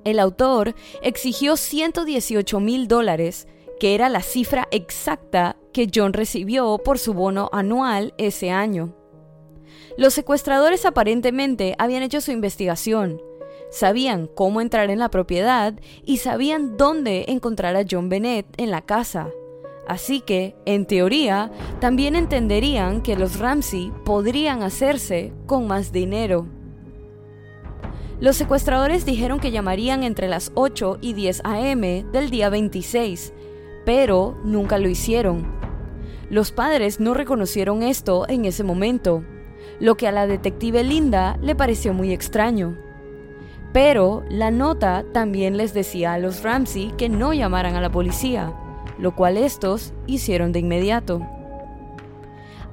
El 0.03 0.19
autor 0.19 0.75
exigió 1.01 1.57
118 1.57 2.59
mil 2.59 2.87
dólares, 2.87 3.47
que 3.81 3.95
era 3.95 4.09
la 4.09 4.21
cifra 4.21 4.67
exacta 4.69 5.57
que 5.73 5.89
John 5.91 6.13
recibió 6.13 6.77
por 6.77 6.99
su 6.99 7.15
bono 7.15 7.49
anual 7.51 8.13
ese 8.19 8.51
año. 8.51 8.93
Los 9.97 10.13
secuestradores 10.13 10.85
aparentemente 10.85 11.73
habían 11.79 12.03
hecho 12.03 12.21
su 12.21 12.31
investigación, 12.31 13.19
sabían 13.71 14.27
cómo 14.27 14.61
entrar 14.61 14.91
en 14.91 14.99
la 14.99 15.09
propiedad 15.09 15.73
y 16.05 16.17
sabían 16.17 16.77
dónde 16.77 17.25
encontrar 17.29 17.75
a 17.75 17.83
John 17.89 18.07
Bennett 18.07 18.45
en 18.57 18.69
la 18.69 18.83
casa. 18.83 19.31
Así 19.87 20.21
que, 20.21 20.55
en 20.65 20.85
teoría, 20.85 21.51
también 21.79 22.15
entenderían 22.15 23.01
que 23.01 23.15
los 23.15 23.39
Ramsey 23.39 23.91
podrían 24.05 24.61
hacerse 24.61 25.33
con 25.47 25.65
más 25.65 25.91
dinero. 25.91 26.45
Los 28.19 28.35
secuestradores 28.35 29.03
dijeron 29.03 29.39
que 29.39 29.49
llamarían 29.49 30.03
entre 30.03 30.27
las 30.27 30.51
8 30.53 30.99
y 31.01 31.13
10 31.13 31.41
a.m. 31.43 32.05
del 32.13 32.29
día 32.29 32.51
26, 32.51 33.33
pero 33.85 34.37
nunca 34.43 34.77
lo 34.77 34.89
hicieron. 34.89 35.45
Los 36.29 36.51
padres 36.51 36.99
no 36.99 37.13
reconocieron 37.13 37.83
esto 37.83 38.27
en 38.29 38.45
ese 38.45 38.63
momento, 38.63 39.23
lo 39.79 39.95
que 39.95 40.07
a 40.07 40.11
la 40.11 40.27
detective 40.27 40.83
Linda 40.83 41.37
le 41.41 41.55
pareció 41.55 41.93
muy 41.93 42.13
extraño. 42.13 42.77
Pero 43.73 44.23
la 44.29 44.51
nota 44.51 45.05
también 45.13 45.57
les 45.57 45.73
decía 45.73 46.13
a 46.13 46.19
los 46.19 46.43
Ramsey 46.43 46.93
que 46.97 47.09
no 47.09 47.33
llamaran 47.33 47.75
a 47.75 47.81
la 47.81 47.91
policía, 47.91 48.53
lo 48.97 49.15
cual 49.15 49.37
estos 49.37 49.93
hicieron 50.07 50.51
de 50.51 50.59
inmediato. 50.59 51.21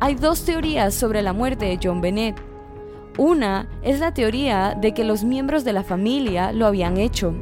Hay 0.00 0.14
dos 0.14 0.44
teorías 0.44 0.94
sobre 0.94 1.22
la 1.22 1.32
muerte 1.32 1.66
de 1.66 1.78
John 1.82 2.00
Bennett. 2.00 2.36
Una 3.16 3.68
es 3.82 3.98
la 3.98 4.14
teoría 4.14 4.76
de 4.80 4.94
que 4.94 5.02
los 5.02 5.24
miembros 5.24 5.64
de 5.64 5.72
la 5.72 5.82
familia 5.82 6.52
lo 6.52 6.66
habían 6.66 6.98
hecho. 6.98 7.34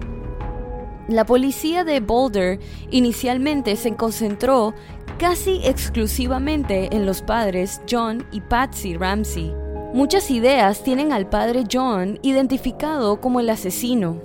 La 1.08 1.24
policía 1.24 1.84
de 1.84 2.00
Boulder 2.00 2.58
inicialmente 2.90 3.76
se 3.76 3.94
concentró 3.94 4.74
casi 5.18 5.60
exclusivamente 5.64 6.94
en 6.94 7.06
los 7.06 7.22
padres 7.22 7.80
John 7.88 8.26
y 8.32 8.40
Patsy 8.40 8.96
Ramsey 8.96 9.54
Muchas 9.96 10.30
ideas 10.30 10.82
tienen 10.82 11.10
al 11.10 11.26
padre 11.26 11.64
John 11.72 12.18
identificado 12.20 13.18
como 13.18 13.40
el 13.40 13.48
asesino. 13.48 14.20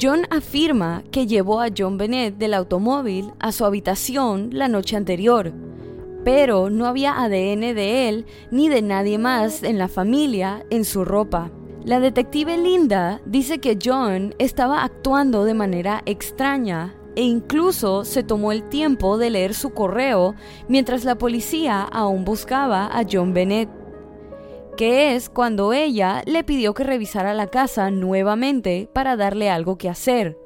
John 0.00 0.20
afirma 0.30 1.02
que 1.10 1.26
llevó 1.26 1.60
a 1.60 1.70
John 1.76 1.98
Bennett 1.98 2.36
del 2.36 2.54
automóvil 2.54 3.32
a 3.40 3.50
su 3.50 3.64
habitación 3.64 4.50
la 4.52 4.68
noche 4.68 4.94
anterior, 4.94 5.52
pero 6.24 6.70
no 6.70 6.86
había 6.86 7.20
ADN 7.20 7.74
de 7.74 8.08
él 8.08 8.26
ni 8.52 8.68
de 8.68 8.82
nadie 8.82 9.18
más 9.18 9.64
en 9.64 9.78
la 9.78 9.88
familia 9.88 10.64
en 10.70 10.84
su 10.84 11.04
ropa. 11.04 11.50
La 11.86 12.00
detective 12.00 12.58
Linda 12.58 13.20
dice 13.26 13.60
que 13.60 13.78
John 13.80 14.34
estaba 14.40 14.82
actuando 14.82 15.44
de 15.44 15.54
manera 15.54 16.02
extraña 16.04 16.96
e 17.14 17.22
incluso 17.22 18.04
se 18.04 18.24
tomó 18.24 18.50
el 18.50 18.68
tiempo 18.68 19.18
de 19.18 19.30
leer 19.30 19.54
su 19.54 19.70
correo 19.70 20.34
mientras 20.66 21.04
la 21.04 21.16
policía 21.16 21.82
aún 21.82 22.24
buscaba 22.24 22.86
a 22.86 23.04
John 23.08 23.32
Bennett 23.32 23.68
que 24.76 25.14
es 25.14 25.30
cuando 25.30 25.72
ella 25.72 26.24
le 26.26 26.42
pidió 26.42 26.74
que 26.74 26.82
revisara 26.82 27.34
la 27.34 27.46
casa 27.46 27.88
nuevamente 27.92 28.90
para 28.92 29.16
darle 29.16 29.48
algo 29.48 29.78
que 29.78 29.88
hacer. 29.88 30.36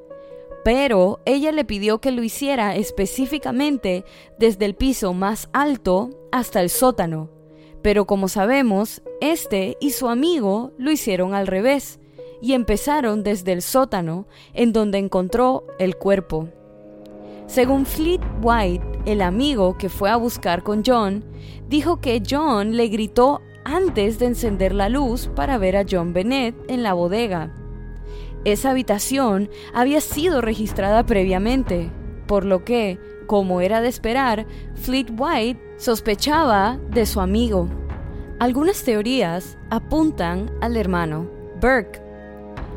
Pero 0.63 1.21
ella 1.25 1.51
le 1.51 1.65
pidió 1.65 1.99
que 1.99 2.11
lo 2.11 2.21
hiciera 2.21 2.75
específicamente 2.75 4.05
desde 4.37 4.65
el 4.65 4.75
piso 4.75 5.13
más 5.13 5.49
alto 5.53 6.11
hasta 6.31 6.61
el 6.61 6.69
sótano. 6.69 7.40
Pero 7.81 8.05
como 8.05 8.27
sabemos, 8.27 9.01
este 9.21 9.77
y 9.79 9.91
su 9.91 10.07
amigo 10.07 10.71
lo 10.77 10.91
hicieron 10.91 11.33
al 11.33 11.47
revés 11.47 11.99
y 12.41 12.53
empezaron 12.53 13.23
desde 13.23 13.53
el 13.53 13.61
sótano 13.61 14.27
en 14.53 14.73
donde 14.73 14.97
encontró 14.97 15.65
el 15.79 15.95
cuerpo. 15.95 16.49
Según 17.47 17.85
Fleet 17.85 18.21
White, 18.41 18.83
el 19.05 19.21
amigo 19.21 19.77
que 19.77 19.89
fue 19.89 20.09
a 20.09 20.15
buscar 20.15 20.63
con 20.63 20.83
John, 20.85 21.23
dijo 21.67 21.99
que 21.99 22.21
John 22.27 22.77
le 22.77 22.87
gritó 22.87 23.41
antes 23.63 24.19
de 24.19 24.27
encender 24.27 24.73
la 24.73 24.89
luz 24.89 25.29
para 25.35 25.57
ver 25.57 25.75
a 25.75 25.85
John 25.89 26.13
Bennett 26.13 26.55
en 26.69 26.83
la 26.83 26.93
bodega. 26.93 27.53
Esa 28.45 28.71
habitación 28.71 29.49
había 29.73 30.01
sido 30.01 30.41
registrada 30.41 31.05
previamente, 31.05 31.91
por 32.25 32.45
lo 32.45 32.63
que, 32.63 32.97
como 33.31 33.61
era 33.61 33.79
de 33.79 33.87
esperar, 33.87 34.45
Fleet 34.75 35.05
White 35.17 35.57
sospechaba 35.77 36.77
de 36.89 37.05
su 37.05 37.21
amigo. 37.21 37.69
Algunas 38.39 38.83
teorías 38.83 39.57
apuntan 39.69 40.51
al 40.59 40.75
hermano, 40.75 41.29
Burke. 41.61 42.01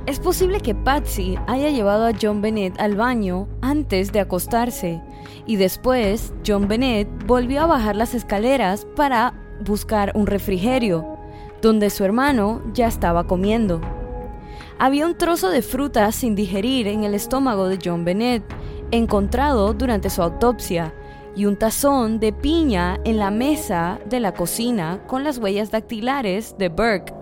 Es 0.07 0.21
posible 0.21 0.61
que 0.61 0.77
Patsy 0.77 1.37
haya 1.49 1.71
llevado 1.71 2.07
a 2.07 2.13
John 2.23 2.41
Bennett 2.41 2.79
al 2.79 2.95
baño 2.95 3.49
antes 3.63 4.13
de 4.13 4.21
acostarse 4.21 5.03
y 5.45 5.57
después 5.57 6.33
John 6.47 6.69
Bennett 6.69 7.09
volvió 7.27 7.63
a 7.63 7.67
bajar 7.67 7.97
las 7.97 8.15
escaleras 8.15 8.87
para 8.95 9.35
buscar 9.67 10.13
un 10.15 10.29
refrigerio, 10.29 11.19
donde 11.63 11.91
su 11.91 12.05
hermano 12.05 12.63
ya 12.73 12.87
estaba 12.87 13.27
comiendo. 13.27 13.81
Había 14.79 15.07
un 15.07 15.19
trozo 15.19 15.51
de 15.51 15.63
fruta 15.63 16.13
sin 16.13 16.37
digerir 16.37 16.87
en 16.87 17.03
el 17.03 17.15
estómago 17.15 17.67
de 17.67 17.81
John 17.85 18.05
Bennett 18.05 18.45
encontrado 18.95 19.75
durante 19.75 20.11
su 20.11 20.23
autopsia, 20.23 20.95
y 21.37 21.47
un 21.47 21.57
tazón 21.57 22.21
de 22.21 22.33
piña 22.33 23.01
en 23.05 23.19
la 23.19 23.31
mesa 23.31 23.99
de 24.09 24.21
la 24.21 24.35
cocina 24.35 25.03
con 25.07 25.25
las 25.25 25.39
huellas 25.39 25.71
dactilares 25.71 26.55
de 26.59 26.69
Burke. 26.69 27.13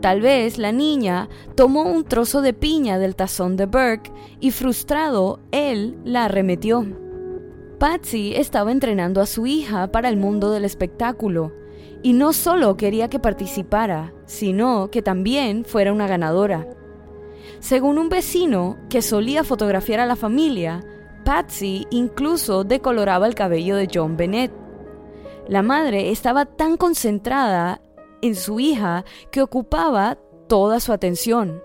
Tal 0.00 0.20
vez 0.20 0.58
la 0.58 0.72
niña 0.72 1.28
tomó 1.56 1.82
un 1.82 2.04
trozo 2.04 2.40
de 2.40 2.54
piña 2.54 2.98
del 2.98 3.16
tazón 3.16 3.56
de 3.56 3.66
Burke 3.66 4.12
y 4.40 4.52
frustrado, 4.52 5.40
él 5.50 5.98
la 6.04 6.26
arremetió. 6.26 6.86
Patsy 7.78 8.34
estaba 8.34 8.72
entrenando 8.72 9.20
a 9.20 9.26
su 9.26 9.46
hija 9.46 9.90
para 9.90 10.08
el 10.08 10.16
mundo 10.16 10.50
del 10.50 10.64
espectáculo 10.64 11.52
y 12.02 12.12
no 12.12 12.32
solo 12.32 12.76
quería 12.76 13.08
que 13.08 13.18
participara, 13.18 14.12
sino 14.24 14.90
que 14.90 15.02
también 15.02 15.64
fuera 15.64 15.92
una 15.92 16.06
ganadora. 16.06 16.66
Según 17.60 17.98
un 17.98 18.08
vecino 18.08 18.76
que 18.88 19.02
solía 19.02 19.44
fotografiar 19.44 20.00
a 20.00 20.06
la 20.06 20.16
familia, 20.16 20.84
Patsy 21.24 21.86
incluso 21.90 22.64
decoloraba 22.64 23.26
el 23.26 23.34
cabello 23.34 23.76
de 23.76 23.88
John 23.92 24.16
Bennett. 24.16 24.52
La 25.48 25.62
madre 25.62 26.10
estaba 26.10 26.46
tan 26.46 26.76
concentrada 26.76 27.80
en 28.22 28.34
su 28.34 28.60
hija 28.60 29.04
que 29.30 29.42
ocupaba 29.42 30.18
toda 30.48 30.80
su 30.80 30.92
atención. 30.92 31.62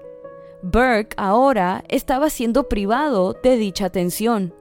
Burke 0.61 1.13
ahora 1.17 1.83
estaba 1.89 2.29
siendo 2.29 2.69
privado 2.69 3.33
de 3.43 3.57
dicha 3.57 3.85
atención. 3.85 4.53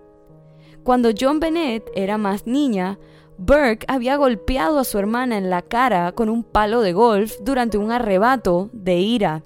Cuando 0.83 1.11
John 1.19 1.41
Bennett 1.41 1.89
era 1.95 2.19
más 2.19 2.47
niña, 2.47 2.99
Burke 3.39 3.87
había 3.89 4.17
golpeado 4.17 4.79
a 4.79 4.85
su 4.85 4.99
hermana 4.99 5.39
en 5.39 5.49
la 5.49 5.63
cara 5.63 6.13
con 6.13 6.29
un 6.29 6.45
palo 6.45 6.81
de 6.81 6.93
golf 6.93 7.37
durante 7.43 7.79
un 7.79 7.93
arrebato 7.93 8.69
de 8.73 8.97
ira, 8.99 9.45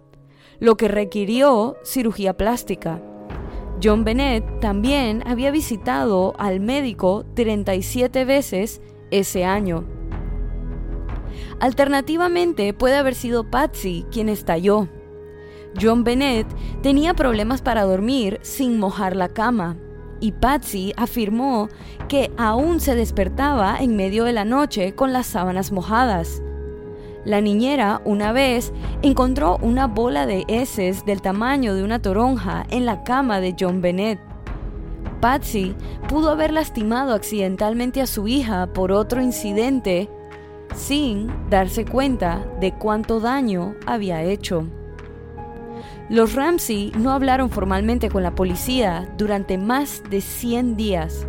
lo 0.60 0.76
que 0.76 0.88
requirió 0.88 1.76
cirugía 1.84 2.36
plástica. 2.36 3.02
John 3.82 4.04
Bennett 4.04 4.60
también 4.60 5.22
había 5.26 5.50
visitado 5.50 6.34
al 6.38 6.60
médico 6.60 7.24
37 7.34 8.24
veces 8.24 8.80
ese 9.10 9.44
año. 9.44 9.84
Alternativamente 11.60 12.72
puede 12.72 12.96
haber 12.96 13.14
sido 13.14 13.50
Patsy 13.50 14.06
quien 14.10 14.28
estalló. 14.28 14.88
John 15.80 16.04
Bennett 16.04 16.46
tenía 16.82 17.14
problemas 17.14 17.60
para 17.60 17.82
dormir 17.84 18.38
sin 18.42 18.78
mojar 18.78 19.14
la 19.14 19.28
cama 19.28 19.76
y 20.20 20.32
Patsy 20.32 20.92
afirmó 20.96 21.68
que 22.08 22.30
aún 22.38 22.80
se 22.80 22.94
despertaba 22.94 23.76
en 23.78 23.96
medio 23.96 24.24
de 24.24 24.32
la 24.32 24.44
noche 24.44 24.94
con 24.94 25.12
las 25.12 25.26
sábanas 25.26 25.72
mojadas. 25.72 26.42
La 27.26 27.40
niñera 27.40 28.00
una 28.04 28.30
vez 28.30 28.72
encontró 29.02 29.58
una 29.60 29.88
bola 29.88 30.26
de 30.26 30.44
heces 30.46 31.04
del 31.04 31.20
tamaño 31.20 31.74
de 31.74 31.82
una 31.82 32.00
toronja 32.00 32.64
en 32.70 32.86
la 32.86 33.02
cama 33.02 33.40
de 33.40 33.56
John 33.58 33.80
Bennett. 33.80 34.20
Patsy 35.20 35.74
pudo 36.08 36.30
haber 36.30 36.52
lastimado 36.52 37.14
accidentalmente 37.14 38.00
a 38.00 38.06
su 38.06 38.28
hija 38.28 38.68
por 38.68 38.92
otro 38.92 39.20
incidente 39.20 40.08
sin 40.72 41.28
darse 41.50 41.84
cuenta 41.84 42.46
de 42.60 42.72
cuánto 42.72 43.18
daño 43.18 43.74
había 43.86 44.22
hecho. 44.22 44.64
Los 46.08 46.34
Ramsey 46.34 46.92
no 46.96 47.10
hablaron 47.10 47.50
formalmente 47.50 48.08
con 48.08 48.22
la 48.22 48.36
policía 48.36 49.12
durante 49.18 49.58
más 49.58 50.04
de 50.08 50.20
100 50.20 50.76
días, 50.76 51.26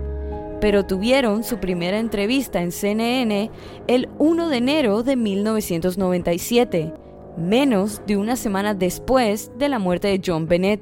pero 0.60 0.86
tuvieron 0.86 1.44
su 1.44 1.58
primera 1.58 2.00
entrevista 2.00 2.62
en 2.62 2.72
CNN 2.72 3.52
el 3.88 4.10
1 4.18 4.50
de 4.50 4.58
enero 4.58 5.04
de 5.04 5.16
1997, 5.16 6.94
menos 7.38 8.02
de 8.08 8.18
una 8.18 8.36
semana 8.36 8.74
después 8.74 9.52
de 9.58 9.70
la 9.70 9.80
muerte 9.80 10.08
de 10.08 10.22
John 10.26 10.48
Bennett. 10.48 10.82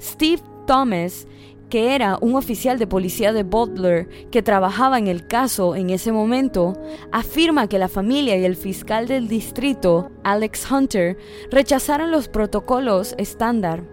Steve 0.00 0.42
Thomas 0.66 1.26
que 1.72 1.94
era 1.94 2.18
un 2.20 2.34
oficial 2.34 2.78
de 2.78 2.86
policía 2.86 3.32
de 3.32 3.44
Butler 3.44 4.06
que 4.30 4.42
trabajaba 4.42 4.98
en 4.98 5.06
el 5.06 5.26
caso 5.26 5.74
en 5.74 5.88
ese 5.88 6.12
momento, 6.12 6.74
afirma 7.12 7.66
que 7.66 7.78
la 7.78 7.88
familia 7.88 8.36
y 8.36 8.44
el 8.44 8.56
fiscal 8.56 9.08
del 9.08 9.26
distrito, 9.26 10.10
Alex 10.22 10.70
Hunter, 10.70 11.16
rechazaron 11.50 12.10
los 12.10 12.28
protocolos 12.28 13.14
estándar. 13.16 13.84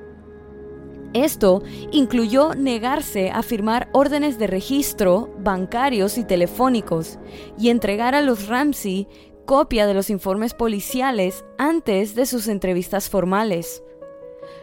Esto 1.14 1.64
incluyó 1.92 2.54
negarse 2.54 3.32
a 3.32 3.42
firmar 3.42 3.90
órdenes 3.94 4.38
de 4.38 4.48
registro 4.48 5.34
bancarios 5.40 6.18
y 6.18 6.24
telefónicos 6.24 7.18
y 7.58 7.70
entregar 7.70 8.14
a 8.14 8.22
los 8.22 8.48
Ramsey 8.48 9.08
copia 9.46 9.88
de 9.88 9.96
los 9.96 10.12
informes 10.12 10.54
policiales 10.54 11.44
antes 11.58 12.14
de 12.14 12.28
sus 12.28 12.48
entrevistas 12.48 13.10
formales. 13.10 13.84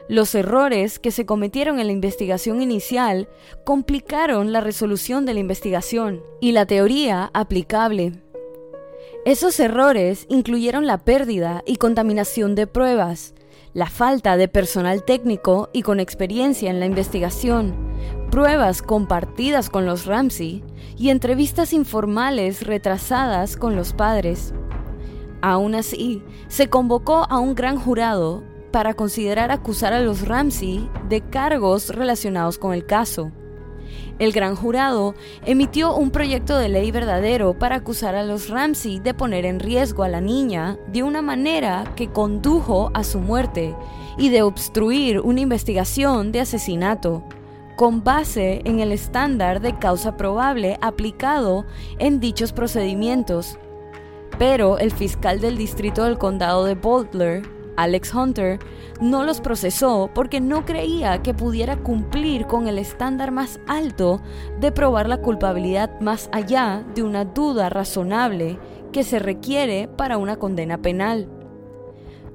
Los 0.09 0.37
errores 0.37 1.01
que 1.01 1.11
se 1.11 1.27
cometieron 1.27 1.81
en 1.81 1.89
la 1.89 1.93
investigación 1.93 2.63
inicial 2.63 3.29
complicaron 3.65 4.53
la 4.53 4.61
resolución 4.61 5.27
de 5.27 5.35
la 5.35 5.41
investigación 5.41 6.23
y 6.41 6.53
la 6.53 6.67
teoría 6.67 7.31
aplicable. 7.35 8.13
Esos 9.25 9.59
errores 9.59 10.27
incluyeron 10.29 10.87
la 10.87 10.99
pérdida 10.99 11.65
y 11.67 11.77
contaminación 11.77 12.55
de 12.55 12.69
pruebas, 12.69 13.35
la 13.77 13.91
falta 13.91 14.39
de 14.39 14.49
personal 14.49 15.05
técnico 15.05 15.69
y 15.71 15.83
con 15.83 16.01
experiencia 16.01 16.71
en 16.71 16.81
la 16.81 16.87
investigación, 16.87 17.77
pruebas 18.31 18.81
compartidas 18.81 19.69
con 19.69 19.85
los 19.85 20.07
Ramsey 20.07 20.65
y 20.97 21.11
entrevistas 21.11 21.75
informales 21.75 22.67
retrasadas 22.67 23.59
con 23.59 23.77
los 23.77 23.93
padres. 23.93 24.55
Aún 25.43 25.75
así, 25.75 26.23
se 26.49 26.71
convocó 26.71 27.27
a 27.29 27.39
un 27.39 27.55
gran 27.55 27.79
jurado 27.79 28.43
para 28.71 28.95
considerar 28.95 29.53
acusar 29.53 29.93
a 29.93 30.01
los 30.01 30.27
Ramsey 30.27 30.89
de 31.11 31.21
cargos 31.21 31.91
relacionados 31.91 32.57
con 32.57 32.73
el 32.73 32.87
caso. 32.87 33.31
El 34.19 34.33
gran 34.33 34.57
jurado 34.57 35.15
emitió 35.45 35.95
un 35.95 36.11
proyecto 36.11 36.57
de 36.57 36.69
ley 36.69 36.91
verdadero 36.91 37.59
para 37.59 37.77
acusar 37.77 38.15
a 38.15 38.25
los 38.25 38.49
Ramsey 38.49 38.99
de 38.99 39.13
poner 39.13 39.45
en 39.45 39.61
riesgo 39.61 40.03
a 40.03 40.09
la 40.09 40.21
niña 40.21 40.79
de 40.89 41.03
una 41.03 41.21
manera 41.21 41.93
que 41.97 42.09
condujo 42.09 42.91
a 42.95 43.05
su 43.05 43.21
muerte 43.21 43.75
y 44.17 44.31
de 44.31 44.43
obstruir 44.43 45.21
una 45.21 45.41
investigación 45.41 46.33
de 46.33 46.41
asesinato, 46.41 47.25
con 47.77 48.03
base 48.03 48.63
en 48.65 48.81
el 48.81 48.91
estándar 48.91 49.61
de 49.61 49.79
causa 49.79 50.17
probable 50.17 50.79
aplicado 50.81 51.67
en 51.99 52.21
dichos 52.21 52.53
procedimientos. 52.53 53.59
Pero 54.39 54.79
el 54.79 54.93
fiscal 54.93 55.41
del 55.41 55.59
distrito 55.59 56.05
del 56.05 56.17
condado 56.17 56.65
de 56.65 56.75
Butler 56.75 57.56
Alex 57.77 58.15
Hunter 58.15 58.59
no 59.01 59.25
los 59.25 59.41
procesó 59.41 60.11
porque 60.15 60.41
no 60.41 60.65
creía 60.65 61.23
que 61.23 61.35
pudiera 61.35 61.77
cumplir 61.77 62.47
con 62.47 62.69
el 62.69 62.79
estándar 62.79 63.31
más 63.31 63.61
alto 63.67 64.21
de 64.61 64.73
probar 64.73 65.09
la 65.09 65.21
culpabilidad 65.21 66.01
más 66.01 66.29
allá 66.33 66.85
de 66.95 67.03
una 67.03 67.25
duda 67.25 67.69
razonable 67.69 68.59
que 68.93 69.05
se 69.05 69.19
requiere 69.19 69.89
para 69.89 70.19
una 70.19 70.37
condena 70.37 70.79
penal. 70.79 71.29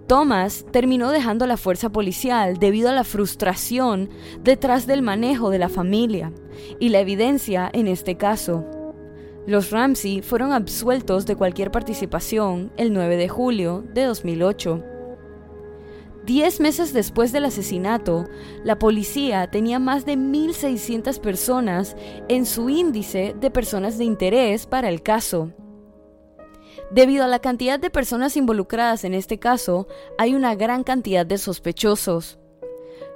Thomas 0.07 0.65
terminó 0.71 1.09
dejando 1.11 1.47
la 1.47 1.57
fuerza 1.57 1.89
policial 1.89 2.57
debido 2.57 2.89
a 2.89 2.93
la 2.93 3.05
frustración 3.05 4.09
detrás 4.43 4.85
del 4.85 5.01
manejo 5.01 5.49
de 5.49 5.59
la 5.59 5.69
familia 5.69 6.33
y 6.79 6.89
la 6.89 6.99
evidencia 6.99 7.69
en 7.71 7.87
este 7.87 8.17
caso. 8.17 8.65
Los 9.47 9.71
Ramsey 9.71 10.21
fueron 10.21 10.51
absueltos 10.51 11.25
de 11.25 11.35
cualquier 11.35 11.71
participación 11.71 12.71
el 12.77 12.93
9 12.93 13.15
de 13.15 13.29
julio 13.29 13.83
de 13.93 14.03
2008 14.03 14.83
Diez 16.25 16.59
meses 16.59 16.93
después 16.93 17.31
del 17.31 17.45
asesinato, 17.45 18.27
la 18.63 18.77
policía 18.77 19.49
tenía 19.49 19.79
más 19.79 20.05
de 20.05 20.13
1.600 20.17 21.19
personas 21.19 21.95
en 22.27 22.45
su 22.45 22.69
índice 22.69 23.35
de 23.39 23.49
personas 23.49 23.97
de 23.97 24.05
interés 24.05 24.67
para 24.67 24.89
el 24.89 25.01
caso. 25.01 25.51
Debido 26.91 27.23
a 27.23 27.27
la 27.27 27.39
cantidad 27.39 27.79
de 27.79 27.89
personas 27.89 28.37
involucradas 28.37 29.03
en 29.03 29.15
este 29.15 29.39
caso, 29.39 29.87
hay 30.19 30.35
una 30.35 30.53
gran 30.53 30.83
cantidad 30.83 31.25
de 31.25 31.39
sospechosos. 31.39 32.37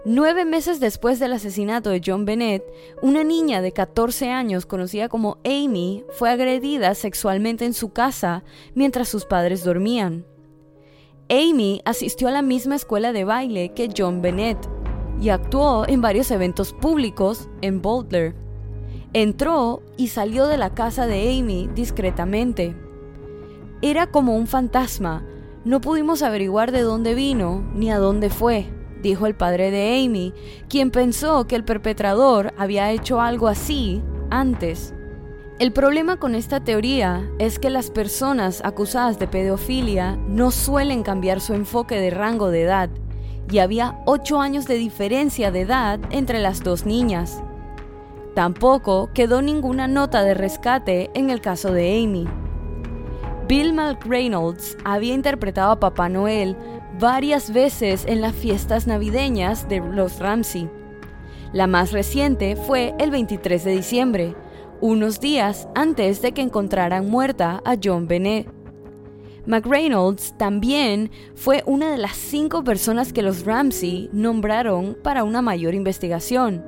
Nueve 0.03 0.43
meses 0.43 0.79
después 0.79 1.19
del 1.19 1.33
asesinato 1.33 1.91
de 1.91 2.01
John 2.03 2.25
Bennett, 2.25 2.63
una 3.01 3.23
niña 3.23 3.61
de 3.61 3.71
14 3.71 4.29
años 4.29 4.65
conocida 4.65 5.09
como 5.09 5.37
Amy 5.43 6.03
fue 6.09 6.31
agredida 6.31 6.95
sexualmente 6.95 7.65
en 7.65 7.73
su 7.73 7.93
casa 7.93 8.43
mientras 8.73 9.09
sus 9.09 9.25
padres 9.25 9.63
dormían. 9.63 10.25
Amy 11.29 11.81
asistió 11.85 12.27
a 12.27 12.31
la 12.31 12.41
misma 12.41 12.75
escuela 12.75 13.11
de 13.11 13.23
baile 13.23 13.73
que 13.73 13.89
John 13.95 14.21
Bennett 14.21 14.57
y 15.19 15.29
actuó 15.29 15.87
en 15.87 16.01
varios 16.01 16.29
eventos 16.29 16.73
públicos 16.73 17.49
en 17.61 17.81
Boulder. 17.81 18.35
Entró 19.13 19.81
y 19.97 20.09
salió 20.09 20.45
de 20.45 20.57
la 20.57 20.75
casa 20.75 21.07
de 21.07 21.39
Amy 21.39 21.69
discretamente. 21.73 22.75
Era 23.81 24.07
como 24.07 24.35
un 24.35 24.47
fantasma. 24.47 25.25
No 25.63 25.81
pudimos 25.81 26.21
averiguar 26.21 26.71
de 26.71 26.81
dónde 26.81 27.15
vino 27.15 27.63
ni 27.73 27.89
a 27.91 27.97
dónde 27.97 28.29
fue, 28.29 28.67
dijo 29.01 29.25
el 29.25 29.35
padre 29.35 29.71
de 29.71 30.03
Amy, 30.03 30.33
quien 30.69 30.91
pensó 30.91 31.47
que 31.47 31.55
el 31.55 31.63
perpetrador 31.63 32.53
había 32.57 32.91
hecho 32.91 33.21
algo 33.21 33.47
así 33.47 34.03
antes. 34.29 34.94
El 35.57 35.71
problema 35.71 36.17
con 36.17 36.35
esta 36.35 36.59
teoría 36.59 37.29
es 37.39 37.59
que 37.59 37.69
las 37.69 37.89
personas 37.89 38.61
acusadas 38.65 39.19
de 39.19 39.27
pedofilia 39.27 40.17
no 40.27 40.51
suelen 40.51 41.01
cambiar 41.01 41.39
su 41.39 41.53
enfoque 41.53 41.97
de 41.97 42.09
rango 42.09 42.49
de 42.49 42.63
edad, 42.63 42.89
y 43.49 43.59
había 43.59 44.01
8 44.05 44.41
años 44.41 44.67
de 44.67 44.75
diferencia 44.75 45.51
de 45.51 45.61
edad 45.61 46.01
entre 46.09 46.39
las 46.39 46.61
dos 46.61 46.85
niñas. 46.85 47.41
Tampoco 48.33 49.11
quedó 49.13 49.41
ninguna 49.41 49.87
nota 49.87 50.23
de 50.23 50.33
rescate 50.33 51.09
en 51.13 51.29
el 51.29 51.39
caso 51.39 51.71
de 51.71 52.03
Amy. 52.03 52.27
Bill 53.47 53.71
McReynolds 53.71 54.75
había 54.83 55.13
interpretado 55.13 55.71
a 55.71 55.79
Papá 55.79 56.09
Noel 56.09 56.57
varias 56.99 57.53
veces 57.53 58.03
en 58.09 58.19
las 58.19 58.35
fiestas 58.35 58.87
navideñas 58.87 59.69
de 59.69 59.79
los 59.79 60.19
Ramsey. 60.19 60.69
La 61.53 61.67
más 61.67 61.93
reciente 61.93 62.57
fue 62.57 62.93
el 62.99 63.09
23 63.09 63.63
de 63.63 63.71
diciembre, 63.71 64.35
unos 64.81 65.19
días 65.19 65.67
antes 65.75 66.21
de 66.21 66.31
que 66.31 66.41
encontraran 66.41 67.09
muerta 67.09 67.61
a 67.65 67.75
John 67.81 68.07
Bennett. 68.07 68.47
McReynolds 69.45 70.35
también 70.37 71.11
fue 71.35 71.63
una 71.65 71.91
de 71.91 71.97
las 71.97 72.15
cinco 72.15 72.63
personas 72.63 73.13
que 73.13 73.21
los 73.21 73.45
Ramsey 73.45 74.09
nombraron 74.11 74.97
para 75.03 75.23
una 75.23 75.41
mayor 75.41 75.75
investigación. 75.75 76.63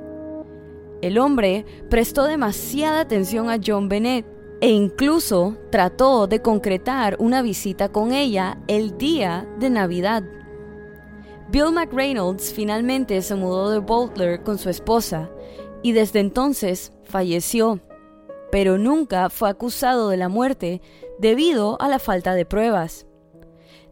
El 1.02 1.18
hombre 1.18 1.64
prestó 1.90 2.24
demasiada 2.24 3.00
atención 3.00 3.50
a 3.50 3.58
John 3.64 3.88
Bennett 3.88 4.26
e 4.60 4.70
incluso 4.70 5.56
trató 5.70 6.26
de 6.26 6.42
concretar 6.42 7.16
una 7.20 7.42
visita 7.42 7.90
con 7.90 8.12
ella 8.12 8.58
el 8.66 8.98
día 8.98 9.46
de 9.58 9.70
Navidad. 9.70 10.24
Bill 11.50 11.72
McReynolds 11.72 12.52
finalmente 12.52 13.22
se 13.22 13.34
mudó 13.34 13.70
de 13.70 13.78
Butler 13.78 14.42
con 14.42 14.58
su 14.58 14.68
esposa 14.68 15.30
y 15.82 15.92
desde 15.92 16.20
entonces 16.20 16.92
falleció, 17.04 17.80
pero 18.50 18.78
nunca 18.78 19.30
fue 19.30 19.48
acusado 19.50 20.08
de 20.08 20.16
la 20.16 20.28
muerte 20.28 20.80
debido 21.18 21.80
a 21.80 21.88
la 21.88 21.98
falta 21.98 22.34
de 22.34 22.44
pruebas. 22.44 23.06